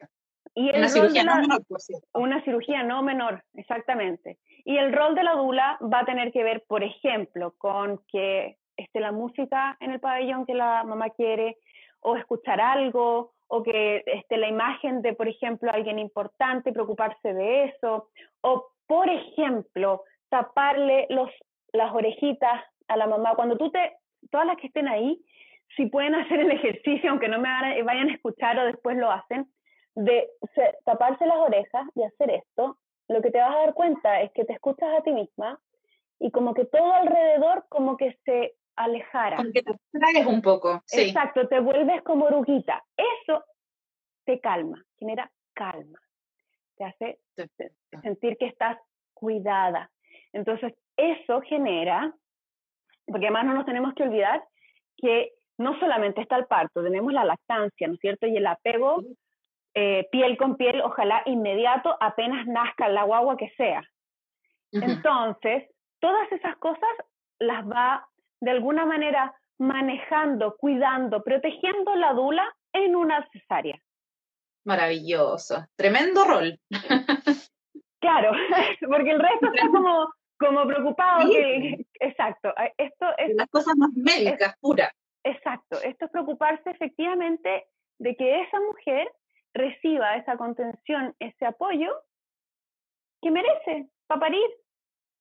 [0.55, 2.07] Y una cirugía no menor, por cierto.
[2.13, 4.39] Una cirugía no menor, exactamente.
[4.67, 8.59] Y el rol de la dula va a tener que ver, por ejemplo, con que
[8.83, 11.57] esté la música en el pabellón que la mamá quiere,
[12.01, 17.65] o escuchar algo, o que esté la imagen de, por ejemplo, alguien importante, preocuparse de
[17.65, 18.09] eso,
[18.43, 21.31] o, por ejemplo, taparle los,
[21.73, 23.35] las orejitas a la mamá.
[23.35, 23.97] Cuando tú te,
[24.31, 25.21] todas las que estén ahí,
[25.77, 29.47] si pueden hacer el ejercicio, aunque no me vayan a escuchar o después lo hacen,
[29.95, 30.29] de
[30.85, 34.45] taparse las orejas y hacer esto, lo que te vas a dar cuenta es que
[34.45, 35.59] te escuchas a ti misma
[36.21, 39.37] y como que todo alrededor como que se alejara.
[39.37, 40.83] Como que te traes un poco.
[40.87, 41.03] Sí.
[41.03, 42.83] Exacto, te vuelves como oruguita.
[42.97, 43.45] Eso
[44.25, 45.99] te calma, genera calma.
[46.77, 47.19] Te hace
[48.03, 48.79] sentir que estás
[49.15, 49.91] cuidada.
[50.33, 52.13] Entonces, eso genera,
[53.07, 54.43] porque además no nos tenemos que olvidar
[54.97, 58.27] que no solamente está el parto, tenemos la lactancia, ¿no es cierto?
[58.27, 59.03] Y el apego
[59.75, 63.83] eh, piel con piel, ojalá inmediato, apenas nazca la guagua que sea.
[64.73, 65.69] Entonces,
[66.01, 66.89] todas esas cosas
[67.39, 68.07] las va
[68.41, 73.79] de alguna manera manejando, cuidando, protegiendo la dula en una cesárea.
[74.65, 76.59] Maravilloso, tremendo rol.
[78.01, 78.33] Claro,
[78.89, 81.31] porque el resto está como, como preocupado.
[81.31, 83.37] Que, exacto, esto es...
[83.37, 84.91] Las cosas más médicas, puras.
[85.23, 87.67] Exacto, esto es preocuparse efectivamente
[87.99, 89.13] de que esa mujer
[89.53, 91.95] reciba esa contención, ese apoyo
[93.21, 94.49] que merece para parir.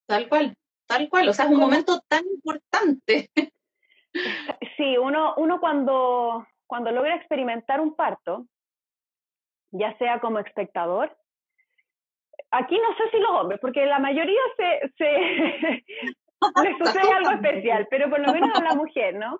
[0.07, 0.55] Tal cual,
[0.89, 3.29] tal cual, o sea, es un momento tan importante.
[4.75, 8.47] Sí, uno, uno cuando, cuando logra experimentar un parto,
[9.71, 11.15] ya sea como espectador,
[12.49, 15.05] aquí no sé si los hombres, porque la mayoría se, se
[16.63, 19.39] les sucede algo especial, pero por lo menos a la mujer, ¿no?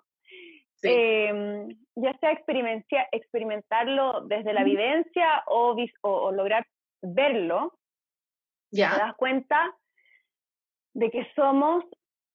[0.82, 6.64] Em, ya sea experimentarlo desde la vivencia o, o, lograr
[7.02, 7.76] verlo,
[8.70, 8.92] ya.
[8.92, 9.76] te das cuenta
[10.94, 11.84] de que somos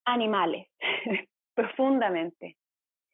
[0.06, 0.68] animales,
[1.56, 2.58] profundamente.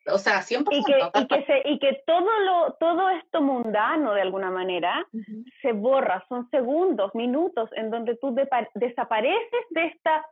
[0.08, 4.22] O sea, siempre y que, y que, y que todo, lo, todo esto mundano, de
[4.22, 5.06] alguna manera,
[5.62, 6.26] se borra.
[6.28, 8.36] Son segundos, minutos, en donde tú
[8.74, 10.26] desapareces de esta,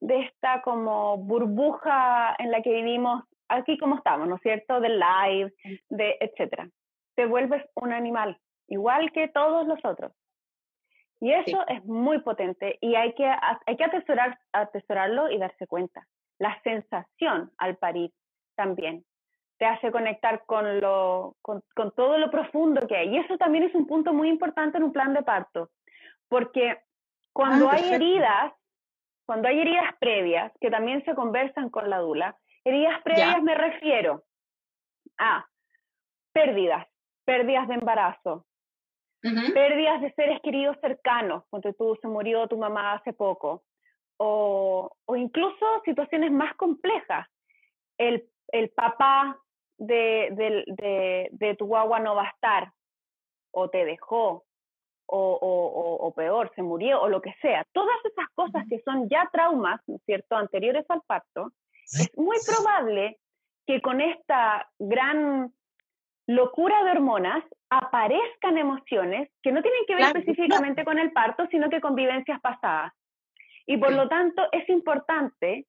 [0.00, 4.80] de esta como burbuja en la que vivimos aquí como estamos, ¿no es cierto?
[4.80, 5.52] Del live,
[5.88, 6.68] de etcétera.
[7.16, 10.12] Te vuelves un animal, igual que todos los otros.
[11.20, 13.26] Y eso es muy potente y hay que,
[13.66, 16.06] hay que atesorar, atesorarlo y darse cuenta.
[16.38, 18.12] La sensación al parir
[18.54, 19.04] también
[19.58, 23.08] te hace conectar con, lo, con, con todo lo profundo que hay.
[23.08, 25.70] Y eso también es un punto muy importante en un plan de parto,
[26.28, 26.78] porque
[27.32, 28.52] cuando ah, hay heridas,
[29.26, 32.36] cuando hay heridas previas que también se conversan con la dula,
[32.68, 34.24] Heridas previas me refiero
[35.16, 35.46] a
[36.32, 36.86] pérdidas,
[37.24, 38.44] pérdidas de embarazo,
[39.54, 43.62] pérdidas de seres queridos cercanos, cuando tú se murió tu mamá hace poco,
[44.18, 47.26] o, o incluso situaciones más complejas.
[47.98, 49.38] El, el papá
[49.78, 52.72] de, de, de, tu guagua no va a estar,
[53.52, 54.44] o te dejó,
[55.06, 57.64] o, o, o, peor, se murió, o lo que sea.
[57.72, 61.52] Todas esas cosas que son ya traumas, ¿no es cierto?, anteriores al parto,
[61.84, 63.18] es muy probable
[63.66, 65.52] que con esta gran
[66.28, 71.70] locura de hormonas aparezcan emociones que no tienen que ver específicamente con el parto, sino
[71.70, 72.92] que con vivencias pasadas.
[73.66, 75.66] Y por lo tanto es importante,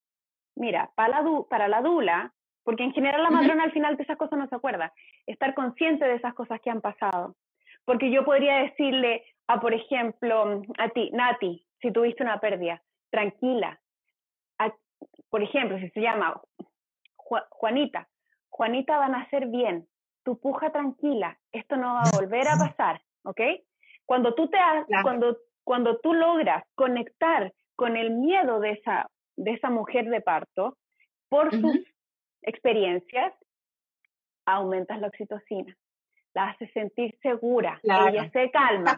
[0.55, 4.17] mira, para la, para la dula, porque en general la matrona al final de esas
[4.17, 4.93] cosas no se acuerda,
[5.25, 7.35] estar consciente de esas cosas que han pasado.
[7.85, 13.79] Porque yo podría decirle a, por ejemplo, a ti, Nati, si tuviste una pérdida, tranquila,
[15.29, 16.41] por ejemplo, si se llama
[17.15, 18.09] Juanita,
[18.49, 19.87] Juanita va a nacer bien,
[20.29, 23.41] tu puja tranquila, esto no va a volver a pasar, ¿ok?
[24.05, 24.57] Cuando tú, te
[25.01, 30.77] cuando, cuando tú logras conectar con el miedo de esa, de esa mujer de parto
[31.29, 31.79] por sus
[32.43, 33.33] experiencias,
[34.45, 35.75] aumentas la oxitocina,
[36.35, 38.97] la haces sentir segura, ella se calma.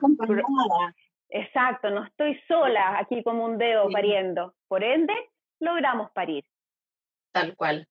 [1.29, 4.53] Exacto, no estoy sola aquí como un dedo pariendo.
[4.67, 5.13] Por ende,
[5.61, 6.43] logramos parir.
[7.31, 7.87] Tal cual.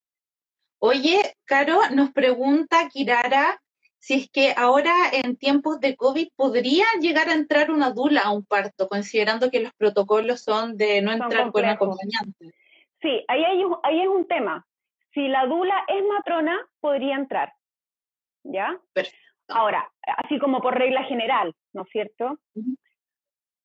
[0.82, 3.60] Oye, Caro, nos pregunta Kirara
[3.98, 8.30] si es que ahora en tiempos de COVID podría llegar a entrar una dula a
[8.30, 12.54] un parto, considerando que los protocolos son de no entrar con acompañante.
[13.02, 14.66] Sí, ahí, hay, ahí es un tema.
[15.12, 17.52] Si la dula es matrona, podría entrar.
[18.42, 18.80] ¿Ya?
[18.94, 19.18] Perfecto.
[19.48, 19.92] Ahora,
[20.24, 22.38] así como por regla general, ¿no es cierto?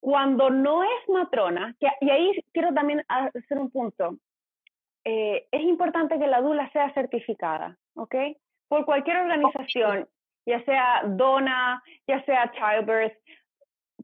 [0.01, 4.17] Cuando no es matrona, y ahí quiero también hacer un punto,
[5.06, 8.15] eh, es importante que la dula sea certificada, ¿ok?
[8.68, 10.10] Por cualquier organización,
[10.48, 13.15] ya sea dona, ya sea childbirth.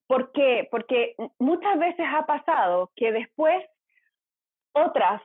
[0.05, 0.67] ¿Por qué?
[0.69, 3.65] Porque muchas veces ha pasado que después
[4.73, 5.21] otras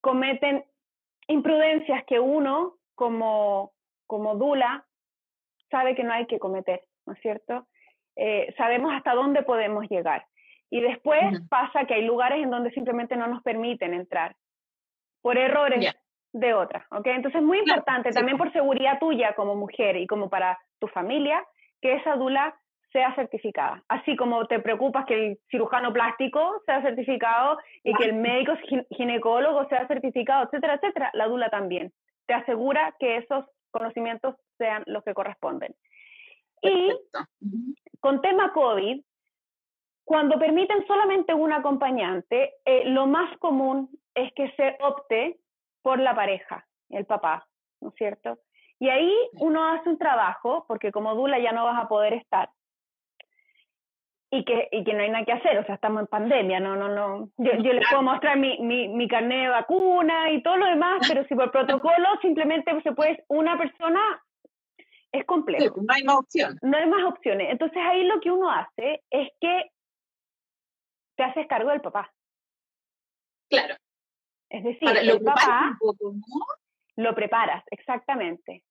[0.00, 0.64] cometen
[1.28, 3.72] imprudencias que uno como,
[4.06, 4.86] como dula
[5.70, 7.66] sabe que no hay que cometer, ¿no es cierto?
[8.16, 10.26] Eh, sabemos hasta dónde podemos llegar.
[10.70, 14.34] Y después pasa que hay lugares en donde simplemente no nos permiten entrar
[15.22, 15.94] por errores
[16.32, 17.06] de otras, ¿ok?
[17.06, 21.42] Entonces es muy importante también por seguridad tuya como mujer y como para tu familia
[21.80, 22.54] que esa dula
[22.92, 23.82] sea certificada.
[23.88, 28.52] Así como te preocupas que el cirujano plástico sea certificado y que el médico
[28.90, 31.92] ginecólogo sea certificado, etcétera, etcétera, la dula también.
[32.26, 35.74] Te asegura que esos conocimientos sean los que corresponden.
[36.62, 36.90] Y
[38.00, 39.02] con tema COVID,
[40.06, 45.36] cuando permiten solamente un acompañante, eh, lo más común es que se opte
[45.82, 47.44] por la pareja, el papá,
[47.80, 48.38] ¿no es cierto?
[48.78, 52.50] Y ahí uno hace un trabajo, porque como Dula ya no vas a poder estar,
[54.30, 56.76] y que, y que no hay nada que hacer, o sea, estamos en pandemia, no,
[56.76, 57.28] no, no.
[57.36, 61.04] Yo, yo les puedo mostrar mi, mi, mi carnet de vacuna y todo lo demás,
[61.08, 64.00] pero si por protocolo simplemente se puede, una persona
[65.10, 65.80] es complejo.
[65.80, 66.62] no hay más opciones.
[66.62, 67.48] No hay más opciones.
[67.50, 69.70] Entonces ahí lo que uno hace es que
[71.36, 72.12] haces cargo del papá.
[73.48, 73.76] Claro.
[74.48, 75.76] Es decir, el papá
[76.96, 78.64] lo preparas, exactamente.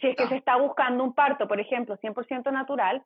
[0.00, 3.02] Si es que se está buscando un parto, por ejemplo, 100% natural,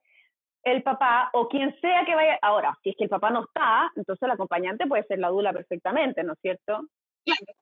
[0.65, 2.39] el papá o quien sea que vaya.
[2.43, 5.53] Ahora, si es que el papá no está, entonces el acompañante puede ser la dula
[5.53, 6.87] perfectamente, ¿no es cierto?
[7.25, 7.59] Claro.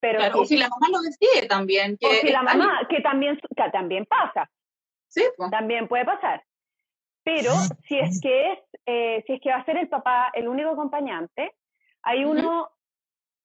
[0.00, 1.96] Pero si, la mamá lo decide también.
[1.98, 4.50] Que o si la mamá, que también, que también pasa.
[5.08, 5.22] Sí.
[5.50, 6.42] También puede pasar.
[7.28, 7.52] Pero
[7.86, 10.70] si es que es, eh, si es que va a ser el papá el único
[10.70, 11.52] acompañante,
[12.02, 12.70] hay uno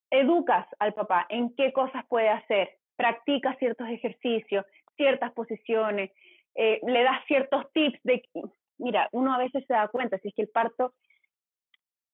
[0.09, 4.65] educas al papá en qué cosas puede hacer, practica ciertos ejercicios,
[4.95, 6.11] ciertas posiciones,
[6.55, 8.23] eh, le das ciertos tips de,
[8.77, 10.93] mira, uno a veces se da cuenta si es que el parto,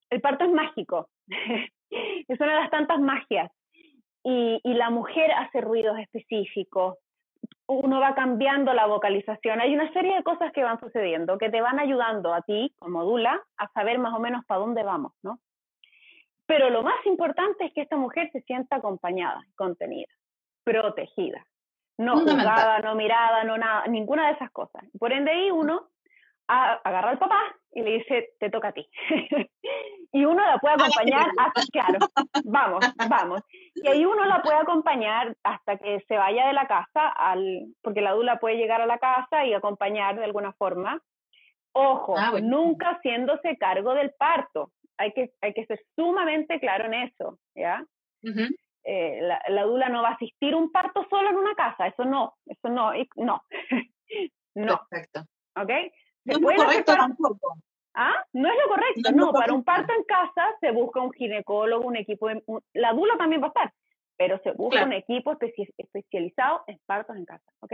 [0.10, 1.08] el parto es mágico,
[1.92, 3.52] es una de las tantas magias,
[4.24, 6.98] y, y la mujer hace ruidos específicos,
[7.68, 9.62] uno va cambiando la vocalización.
[9.62, 13.04] Hay una serie de cosas que van sucediendo que te van ayudando a ti, como
[13.04, 15.40] Dula, a saber más o menos para dónde vamos, ¿no?
[16.48, 20.12] Pero lo más importante es que esta mujer se sienta acompañada, contenida,
[20.64, 21.46] protegida,
[21.98, 24.84] no juzgada, no mirada, no nada, ninguna de esas cosas.
[24.98, 25.90] Por ende ahí uno
[26.48, 27.40] agarra al papá
[27.72, 28.88] y le dice, te toca a ti.
[30.12, 32.00] y uno la puede acompañar hasta, claro,
[32.44, 33.42] vamos, vamos.
[33.76, 38.02] Y ahí uno la puede acompañar hasta que se vaya de la casa, al, porque
[38.02, 41.00] la dula puede llegar a la casa y acompañar de alguna forma.
[41.74, 44.72] Ojo, ah, nunca haciéndose cargo del parto.
[44.98, 47.86] Hay que, hay que ser sumamente claro en eso, ¿ya?
[48.84, 52.06] Eh, la, la, dula no va a asistir un parto solo en una casa, eso
[52.06, 53.44] no, eso no, no.
[54.56, 54.82] no.
[54.90, 55.22] Perfecto.
[55.56, 55.70] ¿Ok?
[56.38, 57.58] No es lo correcto tampoco.
[57.94, 58.24] ¿Ah?
[58.34, 61.98] No es lo correcto, no, para un parto en casa se busca un ginecólogo, un
[61.98, 62.30] equipo,
[62.74, 63.74] la dula también va a estar,
[64.16, 65.36] pero se busca un equipo
[65.78, 67.74] especializado en partos en casa, ¿ok?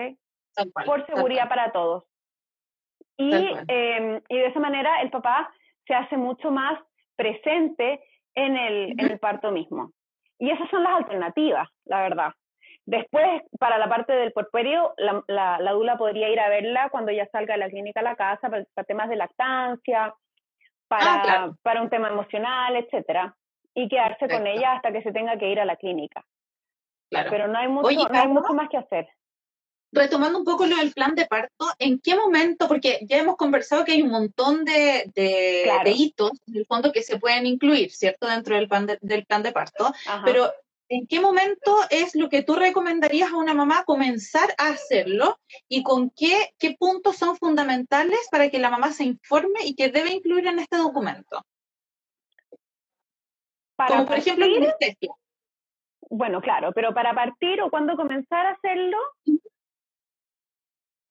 [0.86, 2.06] Por seguridad para todos.
[3.18, 3.34] Y,
[3.68, 5.54] em, y de esa manera el papá
[5.86, 6.80] se hace mucho más
[7.16, 8.02] presente
[8.36, 9.92] en el, en el parto mismo.
[10.40, 12.34] Y esas son las alternativas, la verdad.
[12.86, 17.28] Después, para la parte del porperio, la, la, dula podría ir a verla cuando ya
[17.32, 20.14] salga de la clínica a la casa para, temas de lactancia,
[20.88, 23.36] para, ah, para un tema emocional, etcétera,
[23.74, 26.24] y quedarse con ella hasta que se tenga que ir a la clínica.
[27.10, 27.30] Claro.
[27.32, 29.10] Pero no hay mucho, no hay mucho más que hacer.
[29.92, 32.68] Retomando un poco lo del plan de parto, ¿en qué momento?
[32.68, 37.02] Porque ya hemos conversado que hay un montón de, de, hitos, en el fondo, que
[37.02, 38.28] se pueden incluir, ¿cierto?
[38.28, 39.92] Dentro del plan de, del plan de parto.
[40.26, 40.52] Pero
[40.88, 45.82] ¿En qué momento es lo que tú recomendarías a una mamá comenzar a hacerlo y
[45.82, 50.14] con qué, qué puntos son fundamentales para que la mamá se informe y que debe
[50.14, 51.44] incluir en este documento?
[53.76, 55.12] Para Como por ejemplo anestesia.
[56.10, 58.98] Bueno, claro, pero para partir o cuando comenzar a hacerlo,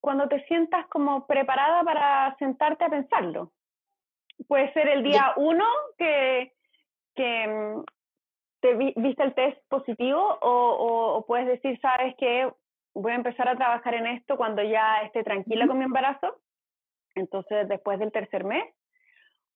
[0.01, 3.53] cuando te sientas como preparada para sentarte a pensarlo.
[4.47, 5.64] Puede ser el día uno
[5.99, 6.53] que,
[7.16, 7.83] que
[8.72, 12.50] mm, viste el test positivo o, puedes decir, sabes que
[12.94, 16.40] voy a empezar a trabajar en esto cuando ya esté tranquila con mi embarazo,
[17.14, 18.64] entonces después del tercer mes,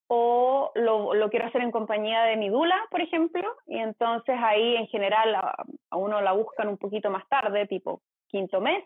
[0.08, 4.76] o lo, lo, quiero hacer en compañía de mi dula, por ejemplo, y entonces ahí
[4.76, 5.54] en general a,
[5.92, 8.84] uno la buscan un poquito más tarde, tipo quinto mes,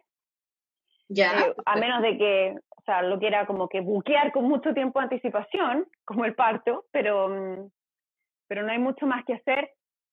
[1.09, 1.41] ya.
[1.41, 4.99] Eh, a menos de que, o sea, lo quiera como que buquear con mucho tiempo
[4.99, 7.71] de anticipación, como el parto, pero, mm,
[8.49, 9.71] pero no hay mucho más que hacer.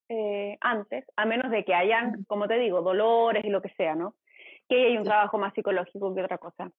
[0.10, 3.96] Eh, antes, a menos de que hayan, como te digo, dolores y lo que sea,
[3.96, 4.16] ¿no?
[4.70, 6.72] que hay un trabajo más psicológico que otra cosa.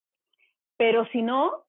[0.77, 1.65] Pero si no,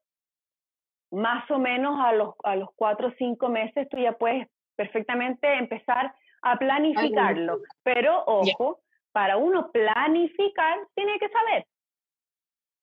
[1.11, 5.51] más o menos a los, a los cuatro o cinco meses tú ya puedes perfectamente
[5.55, 7.59] empezar a planificarlo.
[7.83, 8.79] Pero ojo,
[9.11, 11.65] para uno planificar tiene que saber.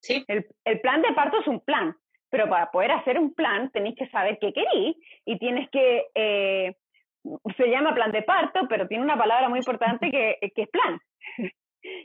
[0.00, 0.24] Sí.
[0.28, 1.96] El, el, plan de parto es un plan,
[2.30, 6.76] pero para poder hacer un plan tenéis que saber qué queréis y tienes que, eh,
[7.56, 11.00] se llama plan de parto, pero tiene una palabra muy importante que, que es plan.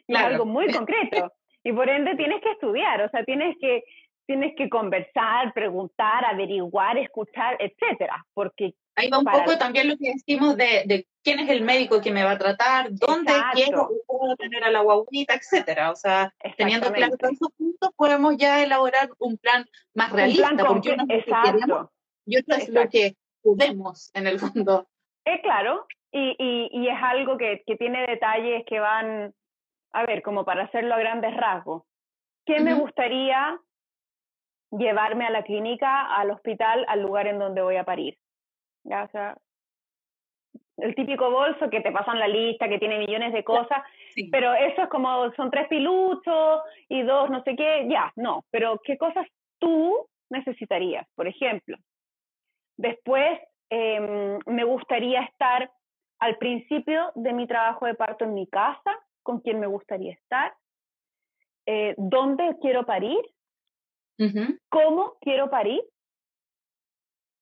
[0.08, 1.32] y es algo muy concreto.
[1.64, 3.84] Y por ende tienes que estudiar, o sea, tienes que,
[4.26, 10.12] tienes que conversar, preguntar, averiguar, escuchar, etcétera, porque Ahí va un poco también lo que
[10.14, 13.56] decimos de, de, quién es el médico que me va a tratar, dónde Exacto.
[13.56, 15.92] quiero puedo tener a la guaguita, etcétera.
[15.92, 19.66] O sea, teniendo claro todos esos puntos, podemos ya elaborar un plan
[19.96, 21.90] más realista, un plan porque uno es lo que queremos
[22.26, 24.88] y otro es lo que podemos en el fondo.
[25.26, 29.34] Eh, claro, y, y, y es algo que, que, tiene detalles que van,
[29.94, 31.84] a ver, como para hacerlo a grandes rasgos.
[32.46, 32.64] ¿Qué uh -huh.
[32.64, 33.58] me gustaría
[34.72, 38.18] llevarme a la clínica, al hospital, al lugar en donde voy a parir?
[38.84, 39.04] ¿Ya?
[39.04, 39.38] O sea,
[40.78, 44.30] el típico bolso que te pasan la lista, que tiene millones de cosas, sí.
[44.30, 48.80] pero eso es como, son tres piluchos y dos no sé qué, ya, no, pero
[48.84, 49.28] ¿qué cosas
[49.60, 51.08] tú necesitarías?
[51.16, 51.78] Por ejemplo,
[52.78, 53.40] después
[53.76, 55.72] eh, me gustaría estar
[56.20, 58.92] al principio de mi trabajo de parto en mi casa,
[59.24, 60.54] con quién me gustaría estar,
[61.66, 63.20] eh, dónde quiero parir,
[64.20, 64.60] uh -huh.
[64.70, 65.82] cómo quiero parir,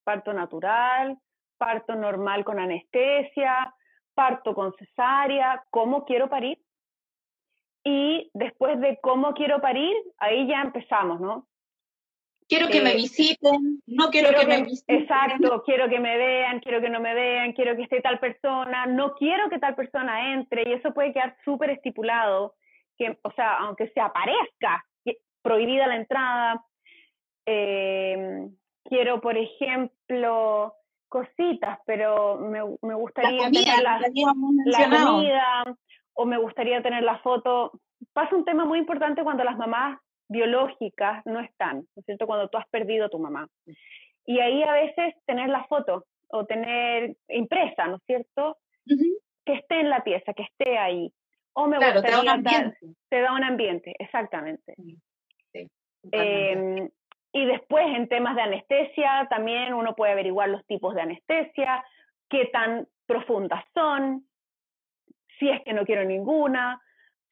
[0.05, 1.17] parto natural,
[1.57, 3.75] parto normal con anestesia,
[4.13, 6.57] parto con cesárea, cómo quiero parir.
[7.83, 11.45] Y después de cómo quiero parir, ahí ya empezamos, ¿no?
[12.51, 15.01] Quiero que eh, me visiten, no quiero, quiero que, que, me visiten.
[15.03, 18.87] Exacto, quiero que me vean, quiero que no me vean, quiero que esté tal persona,
[18.87, 22.55] no quiero que tal persona entre, y eso puede quedar súper estipulado,
[22.97, 24.83] que, o sea, aunque se aparezca,
[25.41, 26.65] prohibida la entrada.
[27.45, 28.49] Eh,
[28.83, 30.73] quiero, por ejemplo,
[31.07, 33.83] cositas, pero me, me gustaría la comida, tener
[34.65, 35.63] la, la comida,
[36.15, 37.79] o me gustaría tener la foto.
[38.11, 42.25] Pasa un tema muy importante cuando las mamás biológicas no están, ¿no es cierto?
[42.25, 43.47] Cuando tú has perdido a tu mamá.
[44.25, 48.57] Y ahí a veces tener la foto o tener impresa, ¿no es cierto?
[48.87, 49.17] Uh -huh.
[49.45, 51.11] Que esté en la pieza, que esté ahí.
[51.53, 52.77] O me claro, te da un ambiente.
[52.81, 54.75] Dar, te da un ambiente, exactamente.
[55.51, 55.69] Sí,
[56.11, 56.89] eh,
[57.33, 61.83] y después en temas de anestesia, también uno puede averiguar los tipos de anestesia,
[62.29, 64.25] qué tan profundas son,
[65.39, 66.79] si es que no quiero ninguna,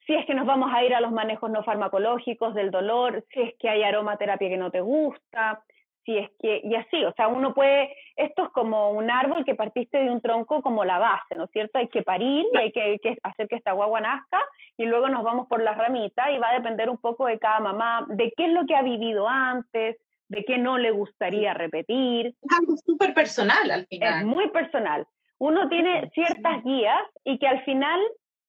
[0.06, 3.40] si es que nos vamos a ir a los manejos no farmacológicos del dolor, si
[3.42, 5.62] es que hay aromaterapia que no te gusta,
[6.04, 9.54] si es que, y así, o sea, uno puede, esto es como un árbol que
[9.54, 11.78] partiste de un tronco como la base, ¿no es cierto?
[11.78, 14.40] Hay que parir y hay que, hay que hacer que esta guagua nazca
[14.76, 17.60] y luego nos vamos por las ramitas y va a depender un poco de cada
[17.60, 19.98] mamá, de qué es lo que ha vivido antes,
[20.28, 22.34] de qué no le gustaría repetir.
[22.40, 24.20] Es algo súper personal al final.
[24.20, 25.06] Es muy personal.
[25.38, 28.00] Uno tiene ciertas guías y que al final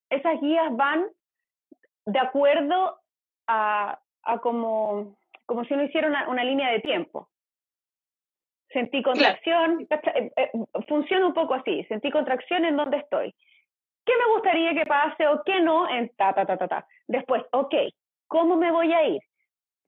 [0.10, 1.06] esas guías van
[2.06, 3.00] de acuerdo
[3.48, 7.30] a, a como, como si uno hiciera una, una línea de tiempo.
[8.70, 10.04] Sentí contracción, claro.
[10.16, 10.52] eh, eh,
[10.88, 13.36] funciona un poco así, sentí contracción en donde estoy.
[14.06, 15.90] ¿Qué me gustaría que pase o qué no?
[15.90, 16.88] En ta, ta, ta, ta, ta.
[17.08, 17.76] Después, ok,
[18.28, 19.22] ¿cómo me voy a ir?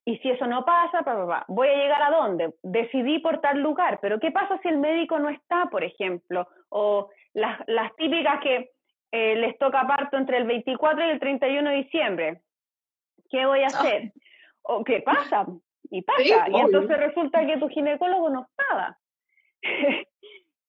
[0.06, 2.54] Y si eso no pasa, pa, pa, pa, ¿voy a llegar a dónde?
[2.62, 6.46] Decidí por tal lugar, pero ¿qué pasa si el médico no está, por ejemplo?
[6.70, 8.72] O las, las típicas que
[9.14, 12.42] eh, les toca parto entre el 24 y el 31 de diciembre.
[13.30, 14.12] ¿Qué voy a hacer?
[14.64, 15.46] ¿O qué pasa?
[15.92, 16.24] Y pasa.
[16.24, 18.98] Sí, y entonces resulta que tu ginecólogo no estaba.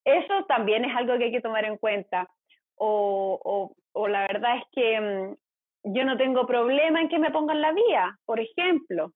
[0.05, 2.29] Eso también es algo que hay que tomar en cuenta.
[2.77, 7.31] O, o, o la verdad es que mmm, yo no tengo problema en que me
[7.31, 9.13] pongan la vía, por ejemplo.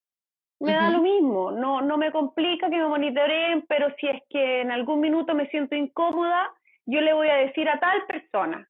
[0.58, 0.80] Me uh -huh.
[0.80, 4.70] da lo mismo, no, no me complica que me monitoreen, pero si es que en
[4.70, 6.50] algún minuto me siento incómoda,
[6.86, 8.66] yo le voy a decir a tal persona.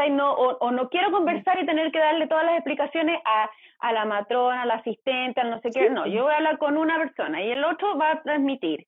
[0.00, 3.50] Sea, no, o, o, no quiero conversar y tener que darle todas las explicaciones a,
[3.80, 5.88] a la matrona, a la asistente, al no sé qué.
[5.88, 5.92] Sí.
[5.92, 8.86] No, yo voy a hablar con una persona y el otro va a transmitir.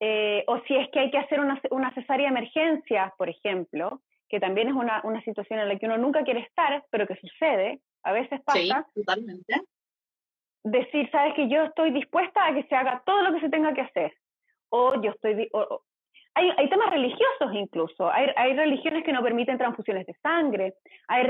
[0.00, 4.02] Eh, o si es que hay que hacer una, una cesárea de emergencia, por ejemplo,
[4.28, 7.16] que también es una, una situación en la que uno nunca quiere estar, pero que
[7.16, 8.86] sucede, a veces pasa.
[8.94, 9.54] Sí, totalmente.
[10.64, 13.72] Decir, sabes que yo estoy dispuesta a que se haga todo lo que se tenga
[13.72, 14.14] que hacer.
[14.68, 15.48] O yo estoy.
[15.52, 15.82] O,
[16.36, 18.10] hay, hay, temas religiosos incluso.
[18.10, 20.74] Hay, hay, religiones que no permiten transfusiones de sangre.
[21.08, 21.24] Hay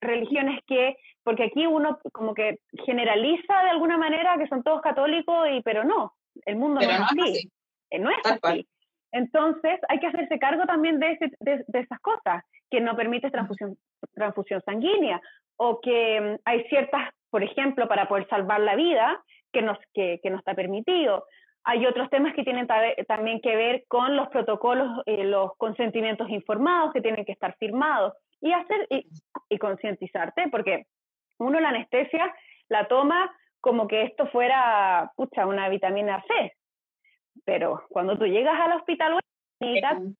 [0.00, 5.48] religiones que, porque aquí uno como que generaliza de alguna manera que son todos católicos,
[5.50, 6.14] y pero no,
[6.46, 7.48] el mundo pero no, no es así.
[7.90, 8.00] así.
[8.00, 8.40] No es Tal así.
[8.40, 8.66] cual.
[9.12, 13.30] Entonces hay que hacerse cargo también de, ese, de, de esas cosas, que no permite
[13.30, 13.76] transfusión,
[14.14, 15.20] transfusión sanguínea
[15.56, 19.18] o que um, hay ciertas por ejemplo, para poder salvar la vida,
[19.52, 21.24] que, nos, que, no está permitido.
[21.64, 22.66] Hay otros temas que tienen
[23.06, 28.14] también que ver con los protocolos, eh, los consentimientos informados que tienen que estar firmados
[28.40, 29.06] y hacer y,
[29.48, 30.86] y concientizarte, porque
[31.38, 32.34] uno la anestesia
[32.68, 36.52] la toma como que esto fuera, pucha, una vitamina C.
[37.44, 39.20] Pero cuando tú llegas al hospital,
[39.58, 40.16] perdón,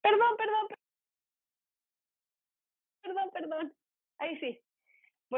[0.00, 0.66] perdón,
[3.02, 3.72] perdón, perdón,
[4.18, 4.60] ahí sí.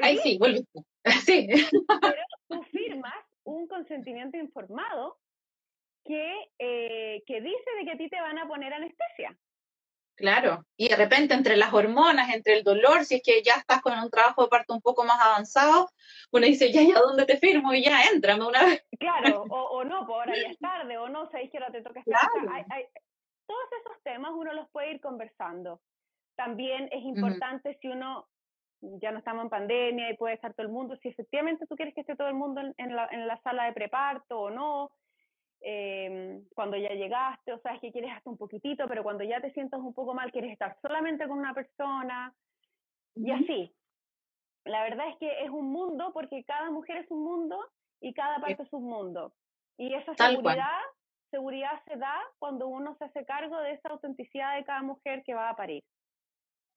[0.01, 0.81] Ahí sí, volviste.
[1.27, 1.47] Sí.
[1.49, 3.15] Pero tú firmas
[3.45, 5.19] un consentimiento informado
[6.05, 9.37] que, eh, que dice de que a ti te van a poner anestesia.
[10.17, 13.83] Claro, y de repente entre las hormonas, entre el dolor, si es que ya estás
[13.83, 15.89] con un trabajo de parto un poco más avanzado,
[16.31, 17.75] uno dice, ya, ya, ¿dónde te firmo?
[17.75, 18.87] Y ya, entrame una vez.
[19.01, 21.83] Claro, o, o no, pues ahora ya es tarde, o no, sabéis que ahora te
[21.83, 22.29] toca estar.
[23.47, 25.81] todos esos temas uno los puede ir conversando.
[26.37, 28.29] También es importante si uno,
[28.81, 31.95] ya no estamos en pandemia y puede estar todo el mundo, si efectivamente tú quieres
[31.95, 34.93] que esté todo el mundo en, la, en la sala de preparto o no,
[35.67, 39.51] Em, cuando ya llegaste, o sabes que quieres hasta un poquitito, pero cuando ya te
[39.53, 42.35] sientas un poco mal, quieres estar solamente con una persona,
[43.15, 43.75] y así.
[44.67, 47.59] La verdad es que es un mundo porque cada mujer es un mundo
[48.01, 49.33] y cada parte es un mundo.
[49.79, 50.81] Y esa seguridad,
[51.31, 55.33] seguridad se da cuando uno se hace cargo de esa autenticidad de cada mujer que
[55.33, 55.83] va a parir.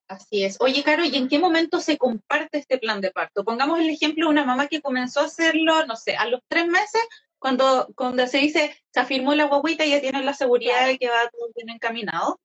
[0.08, 0.62] Así es.
[0.62, 3.44] Oye, Caro, ¿y en qué momento se comparte este plan de parto?
[3.44, 6.66] Pongamos el ejemplo de una mamá que comenzó a hacerlo, no sé, a los tres
[6.68, 7.06] meses
[7.40, 11.10] cuando, cuando se dice, se afirmó la guaguita y ya tienen la seguridad de que
[11.10, 12.40] va todo bien encaminado,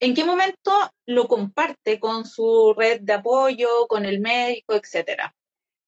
[0.00, 0.70] ¿en qué momento
[1.06, 5.34] lo comparte con su red de apoyo, con el médico, etcétera?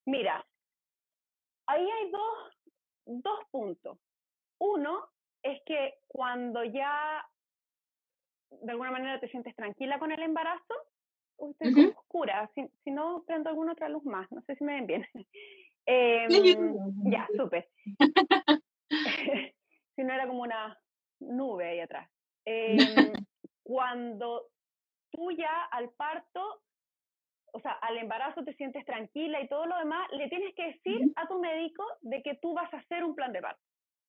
[0.07, 0.45] Mira,
[1.67, 2.55] ahí hay dos,
[3.07, 3.99] dos puntos.
[4.59, 5.09] Uno
[5.43, 7.25] es que cuando ya
[8.51, 10.75] de alguna manera te sientes tranquila con el embarazo,
[11.39, 14.87] estoy oscura, si, si, no prendo alguna otra luz más, no sé si me ven
[14.87, 15.07] bien.
[15.87, 16.27] Eh,
[17.05, 17.69] ya, súper.
[19.97, 20.79] si no era como una
[21.21, 22.11] nube ahí atrás.
[22.45, 22.77] Eh,
[23.63, 24.49] cuando
[25.11, 26.63] tú ya al parto,
[27.53, 31.13] o sea, al embarazo te sientes tranquila y todo lo demás, le tienes que decir
[31.17, 33.63] a tu médico de que tú vas a hacer un plan de parto.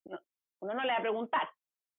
[0.05, 0.19] No,
[0.59, 1.49] uno no le va a preguntar,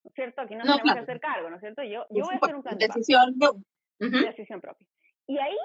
[0.05, 0.43] ¿no es cierto?
[0.43, 1.83] Aquí no, tenemos que hacer cargo, ¿no es cierto?
[1.83, 3.59] Yo, yo voy a hacer un plan de decisión, parto.
[3.99, 4.87] Decisión propia.
[5.27, 5.57] Y ahí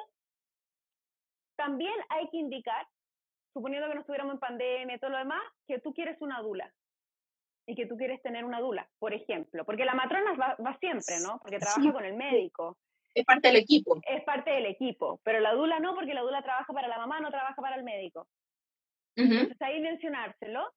[1.56, 2.88] también hay que indicar
[3.54, 6.72] suponiendo que no estuviéramos en pandemia y todo lo demás, que tú quieres una dula
[7.66, 11.40] y que tú quieres tener una dula, por ejemplo, porque la matrona va, siempre, ¿no?
[11.40, 12.78] Porque trabaja con el médico.
[13.14, 14.00] Es parte del equipo.
[14.08, 17.20] Es parte del equipo, pero la dula no, porque la dula trabaja para la mamá,
[17.20, 18.28] no trabaja para el médico.
[19.16, 20.72] Entonces ahí mencionárselo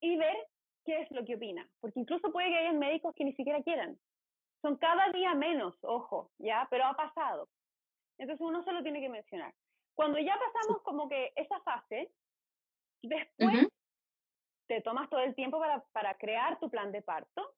[0.00, 0.36] y ver
[0.84, 3.98] qué es lo que opina, porque incluso puede que haya médicos que ni siquiera quieran.
[4.62, 6.66] Son cada día menos, ojo, ¿ya?
[6.70, 7.48] Pero ha pasado.
[8.18, 9.54] Entonces uno solo tiene que mencionar.
[9.98, 12.08] Cuando ya pasamos como que esa fase,
[13.02, 13.66] después
[14.68, 17.52] te tomas todo el tiempo para, para, crear tu plan de parto.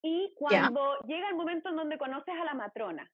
[0.00, 3.12] Y cuando llega el momento en donde conoces a la matrona,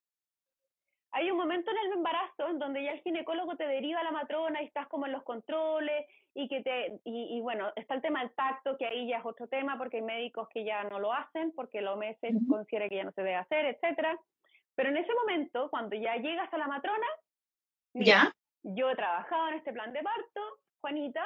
[1.11, 4.11] hay un momento en el embarazo en donde ya el ginecólogo te deriva a la
[4.11, 8.21] matrona y estás como en los controles y que te y, bueno está el tema
[8.21, 11.11] del tacto que ahí ya es otro tema porque hay médicos que ya no lo
[11.11, 14.17] hacen porque el OMS considera que ya no se debe hacer etcétera.
[14.75, 17.07] Pero en ese momento cuando ya llegas a la matrona
[17.95, 18.33] ¿Ya?
[18.63, 20.41] Yo he trabajado en este plan de parto,
[20.81, 21.25] Juanita,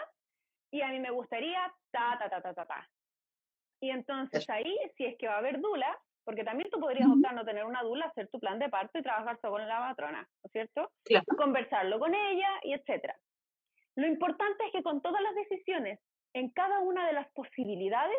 [0.72, 2.89] y a mí me gustaría ta, ta, ta, ta, ta, ta.
[3.82, 7.34] Y entonces ahí, si es que va a haber dula, porque también tú podrías optar
[7.34, 10.22] no tener una dula, hacer tu plan de parto y trabajar solo con la matrona,
[10.22, 10.91] ¿no es cierto?
[11.38, 13.17] Conversarlo con ella y etcétera.
[13.95, 15.99] Lo importante es que con todas las decisiones,
[16.34, 18.17] en cada una de las posibilidades,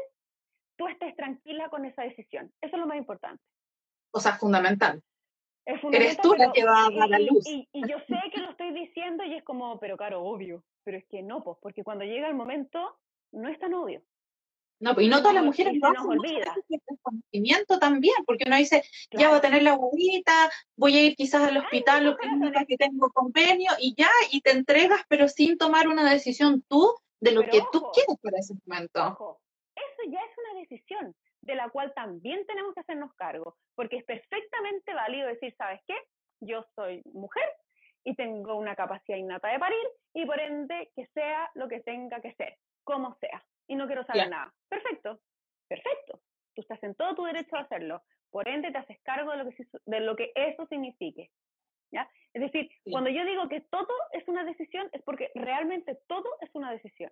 [0.76, 2.50] tú estés tranquila con esa decisión.
[2.60, 3.42] Eso es lo más importante.
[4.12, 5.02] O sea, fundamental.
[5.64, 7.46] Eres tú la que va a dar la luz.
[7.46, 10.64] Y, yo sé que lo estoy diciendo y es como, pero claro, obvio.
[10.84, 12.96] Pero es que no, pues, porque cuando llega el momento,
[13.32, 14.02] no es tan obvio.
[14.80, 16.56] No, y no todas las mujeres lo hacen, olvida.
[17.02, 21.42] conocimiento también, porque uno dice, ya voy a tener la abuelita, voy a ir quizás
[21.42, 22.16] al hospital, o
[22.66, 27.32] que tengo convenio, y ya, y te entregas, pero sin tomar una decisión tú de
[27.32, 29.06] lo que tú quieres para ese momento.
[29.06, 29.40] Ojo,
[29.76, 31.14] eso ya es una decisión
[31.50, 35.96] de la cual también tenemos que hacernos cargo, porque es perfectamente válido decir, ¿sabes qué?
[36.40, 37.44] Yo soy mujer
[38.04, 42.20] y tengo una capacidad innata de parir y por ende que sea lo que tenga
[42.20, 44.54] que ser, como sea, y no quiero saber nada.
[44.68, 45.20] Perfecto,
[45.68, 46.20] perfecto.
[46.54, 48.02] Tú estás en todo tu derecho a hacerlo.
[48.30, 51.30] Por ende te haces cargo de lo que, de lo que eso signifique.
[51.90, 52.08] ¿ya?
[52.32, 56.50] Es decir, cuando yo digo que todo es una decisión, es porque realmente todo es
[56.54, 57.10] una decisión.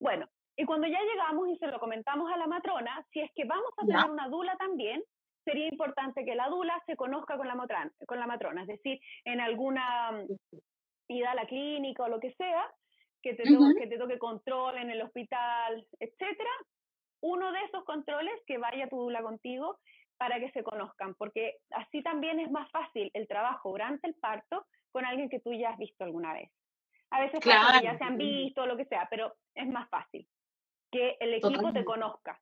[0.00, 3.44] Bueno, y cuando ya llegamos y se lo comentamos a la matrona, si es que
[3.44, 5.02] vamos a tener una dula también,
[5.44, 8.98] sería importante que la dula se conozca con la, matrona, con la matrona, es decir,
[9.24, 10.24] en alguna
[11.08, 12.68] ida a la clínica o lo que sea,
[13.22, 16.50] que te, to que te toque control en el hospital, etcétera,
[17.20, 19.78] uno de esos controles que vaya tu dula contigo
[20.16, 24.64] para que se conozcan, porque así también es más fácil el trabajo durante el parto
[24.90, 26.50] con alguien que tú ya has visto alguna vez.
[27.10, 27.78] A veces claro.
[27.82, 30.26] ya se han visto, o lo que sea, pero es más fácil
[30.90, 32.40] que el equipo te conozca.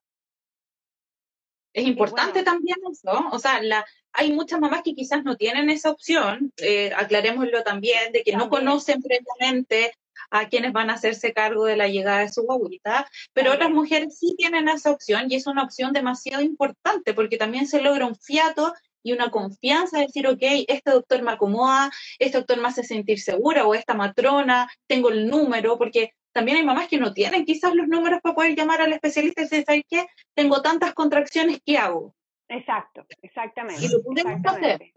[1.73, 5.91] Es importante también eso, o sea, la, hay muchas mamás que quizás no tienen esa
[5.91, 9.93] opción, eh, aclarémoslo también, de que no conocen previamente
[10.29, 14.17] a quienes van a hacerse cargo de la llegada de su guaguita, pero otras mujeres
[14.17, 18.15] sí tienen esa opción y es una opción demasiado importante porque también se logra un
[18.15, 18.73] fiato
[19.03, 23.19] y una confianza de decir, ok, este doctor me acomoda, este doctor me hace sentir
[23.19, 27.73] segura o esta matrona, tengo el número, porque también hay mamás que no tienen quizás
[27.73, 30.05] los números para poder llamar al especialista y decir, ¿sabes qué?
[30.33, 32.13] Tengo tantas contracciones, ¿qué hago?
[32.49, 33.85] Exacto, exactamente.
[33.85, 34.91] Y lo podemos hacer.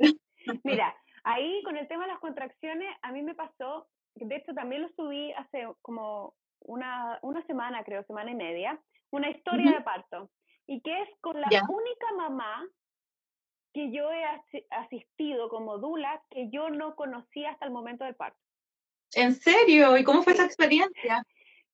[0.64, 3.86] Mira, ahí con el tema de las contracciones, a mí me pasó,
[4.16, 8.76] de hecho también lo subí hace como una, una semana, creo, semana y media,
[9.10, 10.32] una historia de parto.
[10.66, 12.66] Y que es con la única mamá
[13.72, 14.24] que yo he
[14.70, 18.40] asistido como dula que yo no conocía hasta el momento del parto.
[19.14, 19.96] ¿En serio?
[19.96, 21.22] ¿Y cómo fue esa experiencia?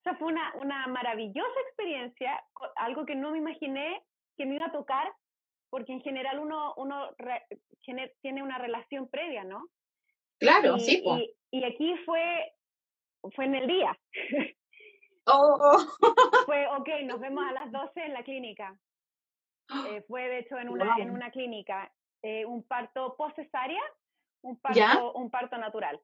[0.00, 2.42] Esa fue una, una maravillosa experiencia,
[2.76, 4.02] algo que no me imaginé
[4.36, 5.12] que me iba a tocar,
[5.70, 7.10] porque en general uno, uno
[8.20, 9.68] tiene una relación previa, ¿no?
[10.38, 11.02] Claro, sí.
[11.04, 12.52] Y, y, aquí fue,
[13.34, 13.98] fue en el día.
[15.26, 15.78] Oh.
[16.46, 18.78] fue, ok, nos vemos a las 12 en la clínica.
[19.88, 21.90] Eh, fue de hecho en una, en una clínica,
[22.22, 23.82] eh, un parto post cesárea,
[24.42, 25.98] un parto, un parto natural.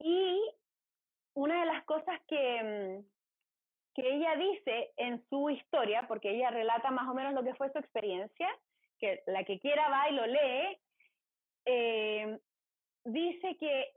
[0.00, 0.40] Y
[1.36, 3.06] una de las cosas que, mm,
[3.94, 7.70] que ella dice en su historia, porque ella relata más o menos lo que fue
[7.72, 8.48] su experiencia,
[8.98, 10.78] que la que quiera va y lo lee,
[11.66, 12.38] eh,
[13.04, 13.92] dice que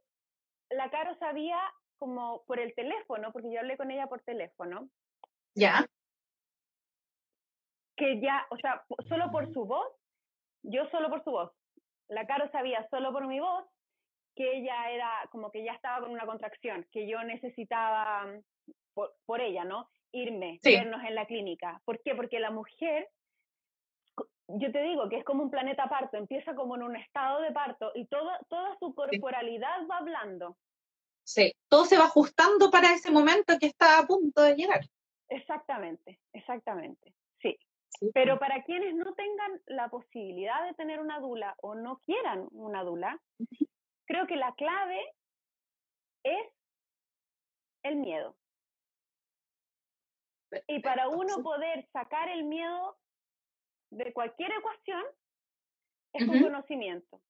[0.70, 1.60] la Caro sabía
[1.98, 4.90] como por el teléfono, porque yo hablé con ella por teléfono.
[5.56, 5.86] Ya.
[7.96, 9.94] Que ya, o sea, solo por su voz,
[10.64, 11.52] yo solo por su voz,
[12.10, 13.66] la Caro sabía solo por mi voz
[14.40, 19.42] que ella era como que ya estaba con una contracción, que yo necesitaba mm, por,
[19.42, 19.90] ella, ¿no?
[20.14, 21.82] Irme, vernos en la clínica.
[21.84, 22.16] ¿Por qué?
[22.16, 23.10] Porque la mujer,
[24.48, 27.52] yo te digo que es como un planeta parto, empieza como en un estado de
[27.52, 30.56] parto y todo, toda su corporalidad va hablando.
[31.26, 34.86] Sí, todo se va ajustando para ese momento que está a punto de llegar.
[35.28, 37.14] Exactamente, exactamente.
[37.42, 37.58] Sí.
[38.14, 42.86] Pero para quienes no tengan la posibilidad de tener una dula o no quieran una
[42.86, 43.20] dula,
[44.10, 45.00] creo que la clave
[46.24, 46.48] es
[47.84, 48.36] el miedo.
[50.68, 52.98] Y para uno poder sacar el miedo
[53.92, 55.04] de cualquier ecuación,
[56.14, 57.22] es un conocimiento.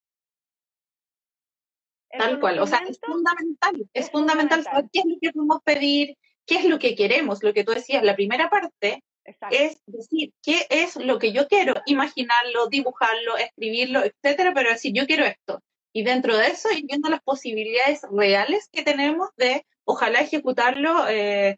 [2.12, 6.18] Tal cual, o sea, es fundamental, es, fundamental saber qué es lo que podemos pedir,
[6.46, 9.04] qué es lo que queremos, lo que tú decías, la primera parte
[9.52, 11.76] es decir, ¿qué es lo que yo quiero?
[11.86, 15.62] Imaginarlo, dibujarlo, escribirlo, etcétera, pero decir, yo quiero esto.
[15.94, 21.58] Y dentro de eso, ir viendo las posibilidades reales que tenemos de, ojalá, ejecutarlo eh,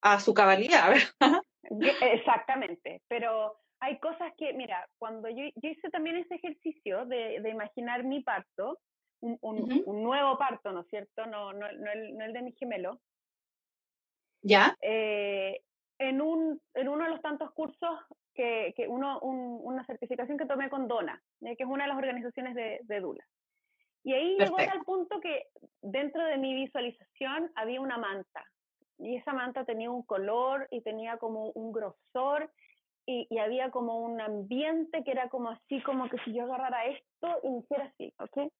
[0.00, 0.94] a su cabalidad,
[1.62, 8.22] Exactamente, pero hay cosas que, mira, cuando yo, hice también ese ejercicio de, imaginar mi
[8.22, 8.78] parto,
[9.20, 11.26] un, nuevo parto, ¿no es cierto?
[11.26, 13.00] No, no, el, no el de mi gemelo.
[14.42, 14.76] ¿Ya?
[14.80, 15.62] Eh,
[15.98, 18.00] en, un, en uno de los tantos cursos
[18.34, 21.98] que, que uno, una certificación que tomé con Dona, eh, que es una de las
[21.98, 23.24] organizaciones de, de Dula.
[24.04, 25.46] Y ahí llegó al punto que
[25.80, 28.44] dentro de mi visualización había una manta.
[28.98, 32.52] Y esa manta tenía un color y tenía como un grosor
[33.06, 36.86] y, y, había como un ambiente que era como así, como que si yo agarrara
[36.86, 38.52] esto y hiciera así, ¿ok?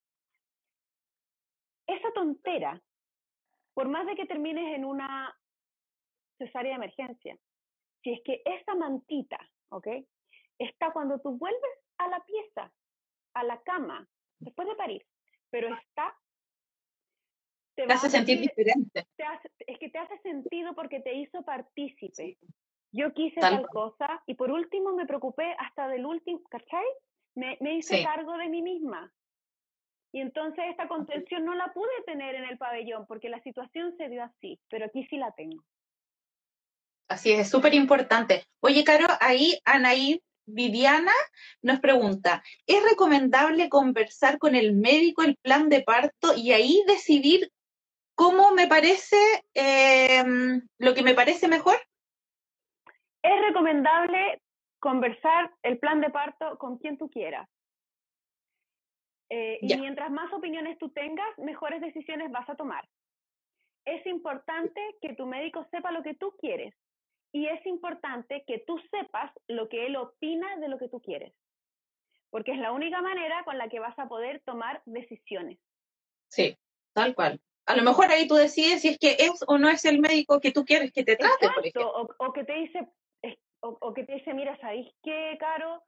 [1.87, 2.83] Esa tontera,
[3.75, 5.33] por más de que termines en una
[6.39, 7.37] cesárea de emergencia.
[8.03, 9.39] Si es que esa mantita,
[9.71, 9.87] ¿ok?
[10.59, 12.73] Está cuando tú vuelves a la pieza,
[13.35, 14.09] a la cama,
[14.41, 15.07] después de parir,
[15.53, 16.17] pero está...
[17.75, 19.07] Te, hace sentir, diferente.
[19.67, 22.37] es que te hace sentido porque te hizo partícipe.
[22.91, 26.85] Yo quise tal, cosa y por último me preocupé hasta del último, ¿cachai?
[27.35, 29.11] Me, me hice cargo de mí misma.
[30.13, 34.11] Y entonces esta contención no la pude tener en el pabellón porque la situación se
[34.11, 35.65] dio así, pero aquí sí la tengo.
[37.09, 38.45] Así es, súper importante.
[38.61, 41.13] Oye, Caro, ahí Anaí Viviana
[41.63, 47.51] nos pregunta, ¿es recomendable conversar con el médico el plan de parto y ahí decidir
[48.15, 49.17] cómo me parece,
[49.55, 51.77] em, lo que me parece mejor?
[53.23, 54.43] Es recomendable
[54.81, 57.49] conversar el plan de parto con quien tú quieras.
[59.31, 62.87] Eh, y mientras más opiniones tú tengas, mejores decisiones vas a tomar.
[63.85, 66.73] es importante que tu médico sepa lo que tú quieres
[67.33, 71.33] y es importante que tú sepas lo que él opina de lo que tú quieres,
[72.31, 75.59] porque es la única manera con la que vas a poder tomar decisiones.
[76.29, 76.57] Sí,
[76.93, 77.41] tal cual.
[77.67, 80.41] A lo mejor ahí tú decides si es que es o no es el médico
[80.41, 82.09] que tú quieres que te trate, por ejemplo.
[82.19, 82.89] O, que te dice,
[83.61, 85.83] o, que te dice, mira, ¿sabéis qué, Caro?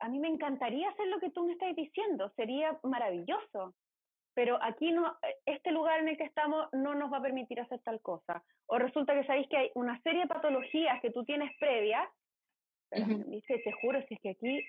[0.00, 3.74] A mí me encantaría hacer lo que tú me estás diciendo, sería maravilloso
[4.38, 7.80] pero aquí no, este lugar en el que estamos no nos va a permitir hacer
[7.80, 8.40] tal cosa.
[8.66, 12.08] O resulta que sabéis que hay una serie de patologías que tú tienes previas.
[12.88, 14.64] Dice, te juro, si es que aquí.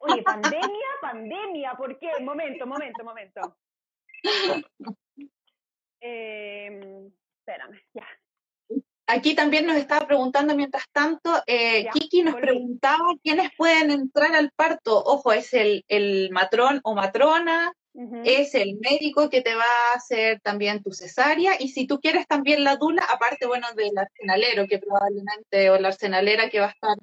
[0.00, 2.12] Oye, pandemia, pandemia, ¿por qué?
[2.22, 3.56] Momento, momento, momento.
[6.00, 8.08] Eh, espérame, ya.
[9.06, 14.50] Aquí también nos estaba preguntando, mientras tanto, eh, Kiki nos preguntaba quiénes pueden entrar al
[14.56, 14.96] parto.
[14.96, 17.70] Ojo, es el, el matrón o matrona,
[18.24, 22.26] es el médico que te va a hacer también tu cesárea y si tú quieres
[22.26, 26.70] también la dula, aparte, bueno, del arsenalero que probablemente, o la arsenalera que va a
[26.70, 26.96] estar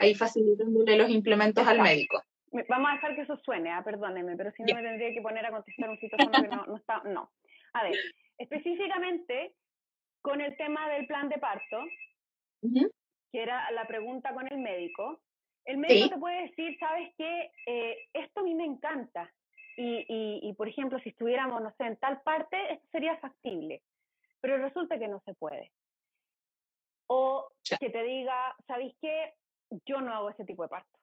[0.00, 2.22] ahí facilitándole los implementos al médico.
[2.68, 5.46] Vamos a dejar que eso suene, ah, perdóneme, pero si no me tendría que poner
[5.46, 7.30] a contestar un sitio que no, no está, no.
[7.72, 7.96] A ver,
[8.38, 9.54] específicamente
[10.20, 11.84] con el tema del plan de parto,
[12.62, 15.20] que era la pregunta con el médico,
[15.64, 19.30] el médico te puede decir, sabes qué, eh, esto a mí me encanta,
[19.76, 23.82] y, y, por ejemplo, si estuviéramos, no sé, en tal parte, esto sería factible,
[24.40, 25.72] pero resulta que no se puede.
[27.06, 27.48] O
[27.80, 29.34] que te diga, ¿sabéis qué?
[29.86, 30.98] Yo no hago ese tipo de parto.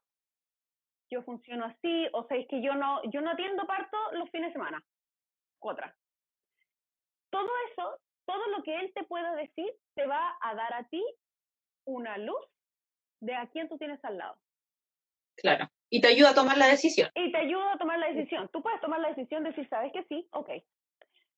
[1.10, 4.54] Yo funciono así, o sabéis que yo no, yo no atiendo parto los fines de
[4.54, 4.84] semana.
[5.60, 5.96] Otra.
[7.30, 11.04] Todo eso, todo lo que él te pueda decir, te va a dar a ti
[11.86, 12.48] una luz
[13.20, 14.38] de a quién tú tienes al lado.
[15.36, 15.70] Claro.
[15.92, 17.10] Y te ayuda a tomar la decisión.
[17.16, 18.50] Y te ayuda a tomar la decisión.
[18.54, 20.26] Tú puedes tomar la decisión de decir, ¿sabes que sí?
[20.32, 20.50] Ok.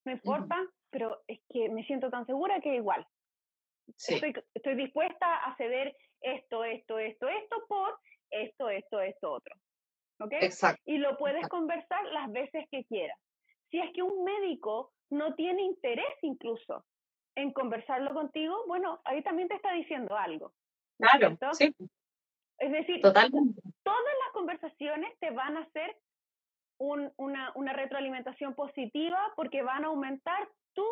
[0.05, 0.55] No importa,
[0.91, 3.05] pero es que me siento tan segura que igual.
[3.97, 4.13] Sí.
[4.13, 7.97] Estoy, estoy dispuesta a ceder esto, esto, esto, esto por
[8.29, 9.55] esto, esto, esto, otro.
[10.19, 10.33] ¿Ok?
[10.41, 10.81] Exacto.
[10.85, 13.17] Y lo puedes conversar las veces que quieras.
[13.71, 16.85] Si es que un médico no tiene interés incluso
[17.35, 20.53] en conversarlo contigo, bueno, ahí también te está diciendo algo.
[20.99, 21.73] Claro, sí.
[22.63, 23.61] Es decir, Totalmente.
[23.83, 25.97] todas las conversaciones te van a hacer
[26.77, 30.85] una, una retroalimentación positiva porque van a aumentar tu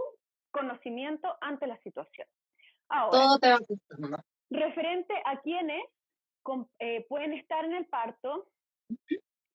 [0.52, 2.28] conocimiento ante la situación.
[2.90, 5.82] Ahora, Todo te va referente a quienes
[6.80, 8.50] eh, pueden estar en el parto,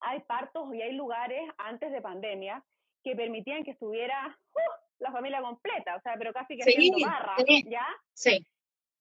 [0.01, 2.65] hay partos y hay lugares antes de pandemia
[3.05, 4.59] que permitían que estuviera ¡uh!
[5.01, 7.37] la familia completa, o sea, pero casi que haciendo barra,
[7.67, 7.87] ¿ya?
[8.15, 8.43] Sí.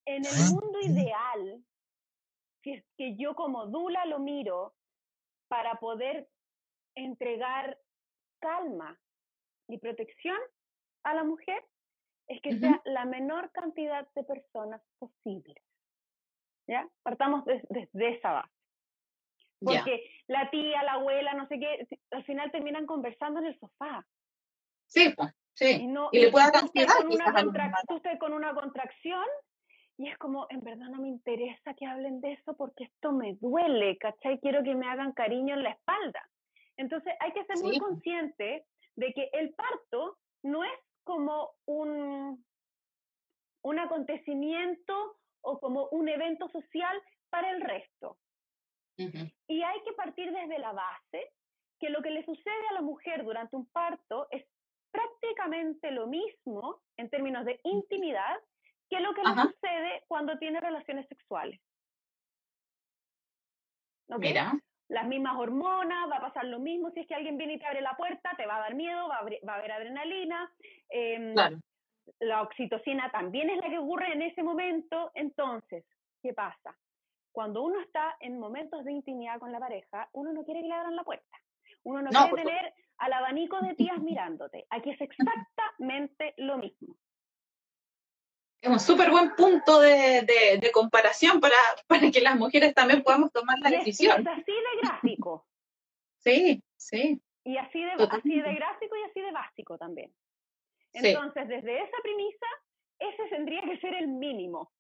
[0.06, 1.64] En el mundo ideal,
[2.66, 4.74] si es que yo como Dula lo miro
[5.48, 6.28] para poder
[6.96, 7.78] entregar
[8.40, 9.00] calma
[9.70, 10.38] y protección
[11.04, 11.64] a la mujer,
[12.28, 15.62] es que sea la menor cantidad de personas posible.
[16.68, 16.90] ¿Ya?
[17.04, 18.52] Partamos desde esa base.
[19.60, 24.06] Porque la tía, la abuela, no sé qué, al final terminan conversando en el sofá.
[24.88, 25.14] Sí,
[25.54, 25.88] sí.
[26.12, 26.94] Y, le puede dar ansiedad.
[27.88, 29.24] Tú estás con una contracción
[29.98, 33.36] y es como, en verdad no me interesa que hablen de eso porque esto me
[33.36, 34.40] duele, ¿cachai?
[34.40, 36.30] Quiero que me hagan cariño en la espalda.
[36.78, 38.66] Entonces hay que ser muy consciente
[38.96, 42.44] de que el parto no es como un,
[43.62, 48.18] un acontecimiento o como un evento social para el resto.
[48.98, 51.32] Y hay que partir desde la base
[51.80, 54.46] que lo que le sucede a la mujer durante un parto es
[54.92, 58.40] prácticamente lo mismo en términos de intimidad
[58.90, 61.60] ¿Qué es lo que le sucede cuando tiene relaciones sexuales?
[64.08, 64.54] Mira.
[64.88, 66.92] Las mismas hormonas, va a pasar lo mismo.
[66.92, 69.08] Si es que alguien viene y te abre la puerta, te va a dar miedo,
[69.08, 70.52] va a, haber adrenalina.
[70.90, 71.58] Em, claro.
[72.20, 75.12] La oxitocina también es la que ocurre en ese momento.
[75.16, 75.84] Entonces,
[76.22, 76.78] ¿qué pasa?
[77.32, 80.74] Cuando uno está en momentos de intimidad con la pareja, uno no quiere que le
[80.76, 81.38] abran la puerta.
[81.84, 84.68] Uno no, quiere tener al abanico de tías mirándote.
[84.70, 85.02] Aquí es
[85.42, 86.96] exactamente lo mismo
[88.66, 90.24] es un súper buen punto de,
[90.60, 91.56] de, comparación para,
[91.88, 94.22] para, que las mujeres también podamos tomar la decisión.
[94.22, 95.46] Es así de gráfico.
[96.26, 97.22] Sí, sí.
[97.44, 100.12] Y así de, así de gráfico y así de básico también.
[100.92, 102.48] Entonces, desde esa premisa,
[102.98, 104.72] ese tendría que ser el mínimo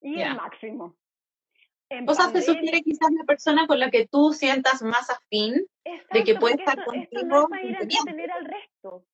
[0.00, 0.96] y el máximo.
[2.06, 5.66] o sea, se sugiere quizás la persona con la que tú sientas más afín
[6.12, 7.08] de que puede estar contigo.
[7.10, 9.04] Esto no es ir a tener al resto.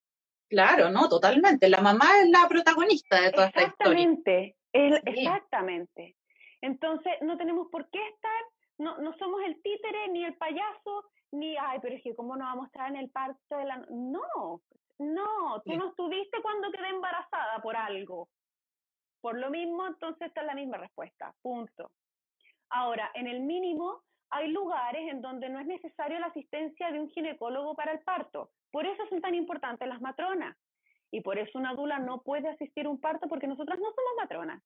[0.50, 1.68] Claro, no, totalmente.
[1.68, 4.02] La mamá es la protagonista de toda esta historia.
[4.02, 6.16] Exactamente, exactamente.
[6.60, 8.42] Entonces, no tenemos por qué estar,
[8.78, 12.44] no, no somos el títere, ni el payaso, ni, ay, pero es que cómo no
[12.44, 13.76] vamos a estar en el parto de la...
[13.90, 14.60] No,
[14.98, 18.28] no, tú no estuviste cuando quedé embarazada, por algo.
[19.20, 21.92] Por lo mismo, entonces está la misma respuesta, punto.
[22.70, 27.08] Ahora, en el mínimo, hay lugares en donde no es necesario la asistencia de un
[27.10, 28.50] ginecólogo para el parto.
[28.70, 30.56] Por eso son tan importantes las matronas.
[31.10, 34.12] Y por eso una dula no puede asistir a un parto porque nosotras no somos
[34.16, 34.62] matronas.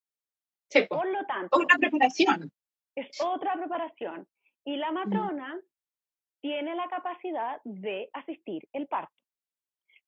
[0.88, 2.50] por lo tanto, otra preparación.
[2.94, 4.26] Es otra preparación.
[4.64, 5.58] Y la matrona
[6.40, 9.14] tiene la capacidad de asistir el parto.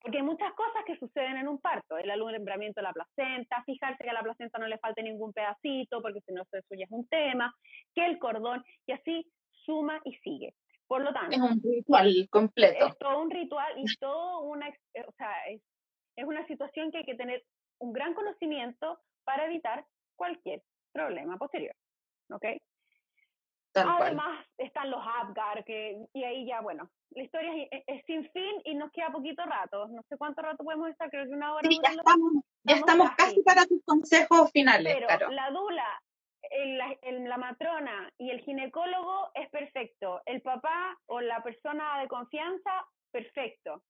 [0.00, 4.04] Porque hay muchas cosas que suceden en un parto, el alumbramiento de la placenta, fijarse
[4.04, 6.90] que a la placenta no le falte ningún pedacito, porque si no eso ya es
[6.90, 7.52] un tema,
[7.94, 10.54] que el cordón, y así suma y sigue.
[10.86, 12.86] Por lo tanto, es un ritual completo.
[12.86, 15.60] Es todo un ritual y todo una, o sea, es,
[16.16, 17.44] es una situación que hay que tener
[17.78, 19.84] un gran conocimiento para evitar
[20.14, 20.62] cualquier
[20.92, 21.74] problema posterior.
[22.30, 22.44] ¿Ok?
[23.74, 28.74] Además están los Apgar, que, y ahí ya, bueno, la historia es, sin fin y
[28.74, 29.88] nos queda poquito rato.
[29.88, 31.68] No sé cuánto rato podemos estar, creo que una hora.
[31.68, 32.32] Sí, ya estamos,
[32.64, 33.42] ya estamos casi.
[33.42, 34.96] para tus consejos finales.
[35.06, 36.02] Pero la dula,
[36.50, 40.22] el, la matrona y el ginecólogo es perfecto.
[40.26, 43.82] El papá o la persona de confianza, perfecto.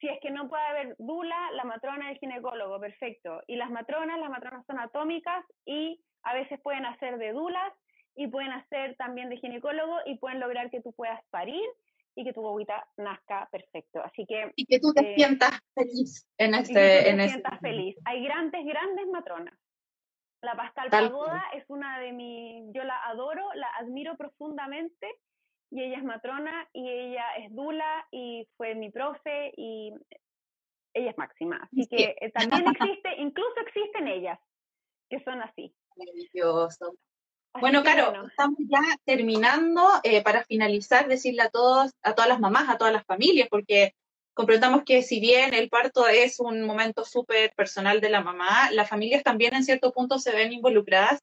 [0.00, 3.42] Si es que no puede haber dula, la matrona y el ginecólogo, perfecto.
[3.46, 7.72] Y las matronas, las matronas son atómicas y a veces pueden hacer de dulas
[8.16, 11.64] y pueden hacer también de ginecólogo y pueden lograr que tú puedas parir
[12.16, 14.02] y que tu bobita nazca perfecto.
[14.02, 14.52] Así que...
[14.56, 16.74] Y que tú te eh, sientas feliz en este...
[16.74, 17.96] te en sientas feliz.
[18.04, 19.63] Hay grandes, grandes matronas.
[20.44, 22.70] La Pascal Pagoda es una de mis...
[22.74, 25.08] Yo la adoro, la admiro profundamente
[25.70, 29.94] y ella es matrona y ella es dula y fue mi profe y
[30.92, 31.66] ella es máxima.
[31.72, 34.38] Así que eh, también existe, incluso existen ellas
[35.08, 35.74] que son así.
[35.96, 36.94] Maravilloso.
[37.58, 42.68] Bueno, claro, estamos ya terminando eh, para finalizar, decirle a todos, a todas las mamás,
[42.68, 43.94] a todas las familias, porque
[44.34, 48.88] comprendamos que si bien el parto es un momento súper personal de la mamá, las
[48.88, 51.20] familias también en cierto punto se ven involucradas.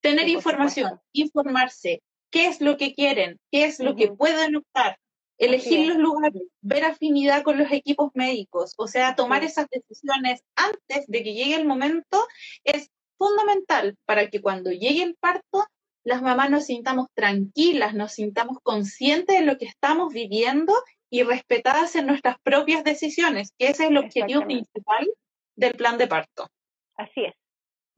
[0.00, 4.98] Tener información, informarse, qué es lo que quieren, qué es lo que pueden optar,
[5.38, 11.06] elegir los lugares, ver afinidad con los equipos médicos, o sea, tomar esas decisiones antes
[11.06, 12.26] de que llegue el momento
[12.64, 15.66] es fundamental para que cuando llegue el parto,
[16.04, 20.72] las mamás nos sintamos tranquilas, nos sintamos conscientes de lo que estamos viviendo
[21.10, 25.06] y respetadas en nuestras propias decisiones, que ese es el objetivo principal
[25.54, 26.48] del plan de parto.
[26.96, 27.34] Así es,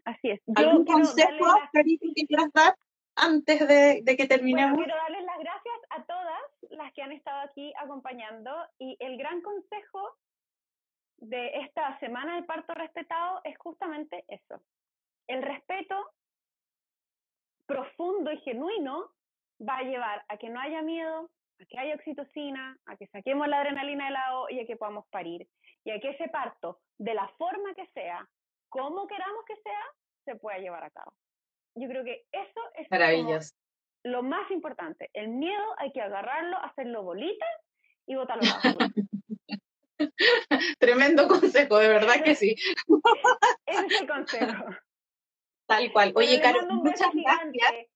[0.05, 0.41] así es.
[0.55, 2.75] ¿Algún consejo, que quieras dar
[3.17, 4.77] antes de, que terminemos?
[4.77, 9.41] quiero darles las gracias a todas las que han estado aquí acompañando y el gran
[9.41, 10.17] consejo
[11.17, 14.61] de esta semana del parto respetado es justamente eso,
[15.27, 16.13] el respeto
[17.67, 19.11] profundo y genuino
[19.61, 21.29] va a llevar a que no haya miedo,
[21.61, 25.07] a que haya oxitocina, a que saquemos la adrenalina del lado y a que podamos
[25.11, 25.47] parir.
[25.85, 28.29] Y a que ese parto, de la forma que sea,
[28.69, 29.83] como queramos que sea,
[30.25, 31.13] se pueda llevar a cabo.
[31.75, 33.55] Yo creo que eso es
[34.05, 35.11] lo más importante.
[35.13, 37.47] El miedo hay que agarrarlo, hacerlo bolita
[38.07, 38.79] y botarlo abajo.
[40.79, 42.55] Tremendo consejo, de verdad que sí.
[43.67, 44.65] Ese es el consejo.
[45.67, 46.13] Tal cual.
[46.15, 47.89] Oye, Caro, muchas gracias.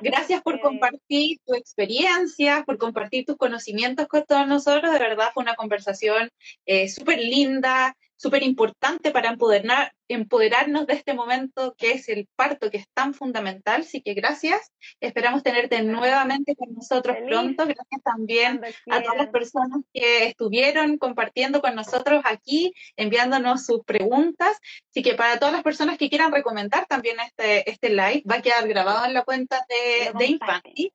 [0.00, 4.92] Gracias, por compartir tu experiencia, por compartir tus conocimientos con todos nosotros.
[4.92, 6.30] De verdad fue una conversación
[6.66, 12.70] eh, súper linda, súper importante para empoderar, empoderarnos de este momento que es el parto,
[12.70, 13.80] que es tan fundamental.
[13.80, 14.70] Así que gracias.
[15.00, 17.64] Esperamos tenerte nuevamente con nosotros pronto.
[17.64, 18.60] Gracias también
[18.90, 24.56] a todas las personas que estuvieron compartiendo con nosotros aquí, enviándonos sus preguntas.
[24.90, 28.42] Así que para todas las personas que quieran recomendar también este, este live, va a
[28.42, 30.92] quedar grabado en la cuenta de, de Infanti.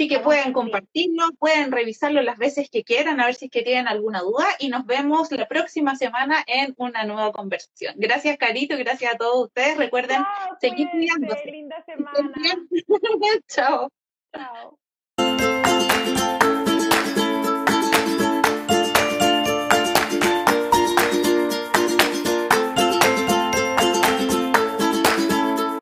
[0.00, 3.60] Así que pueden compartirlo, pueden revisarlo las veces que quieran, a ver si es que
[3.60, 7.96] tienen alguna duda y nos vemos la próxima semana en una nueva conversación.
[7.98, 9.76] Gracias, Carito, gracias a todos ustedes.
[9.76, 10.22] Recuerden
[10.58, 11.50] seguir cuidándose.
[11.50, 12.32] Linda semana.
[13.46, 13.92] Chao.
[14.32, 14.78] Chao.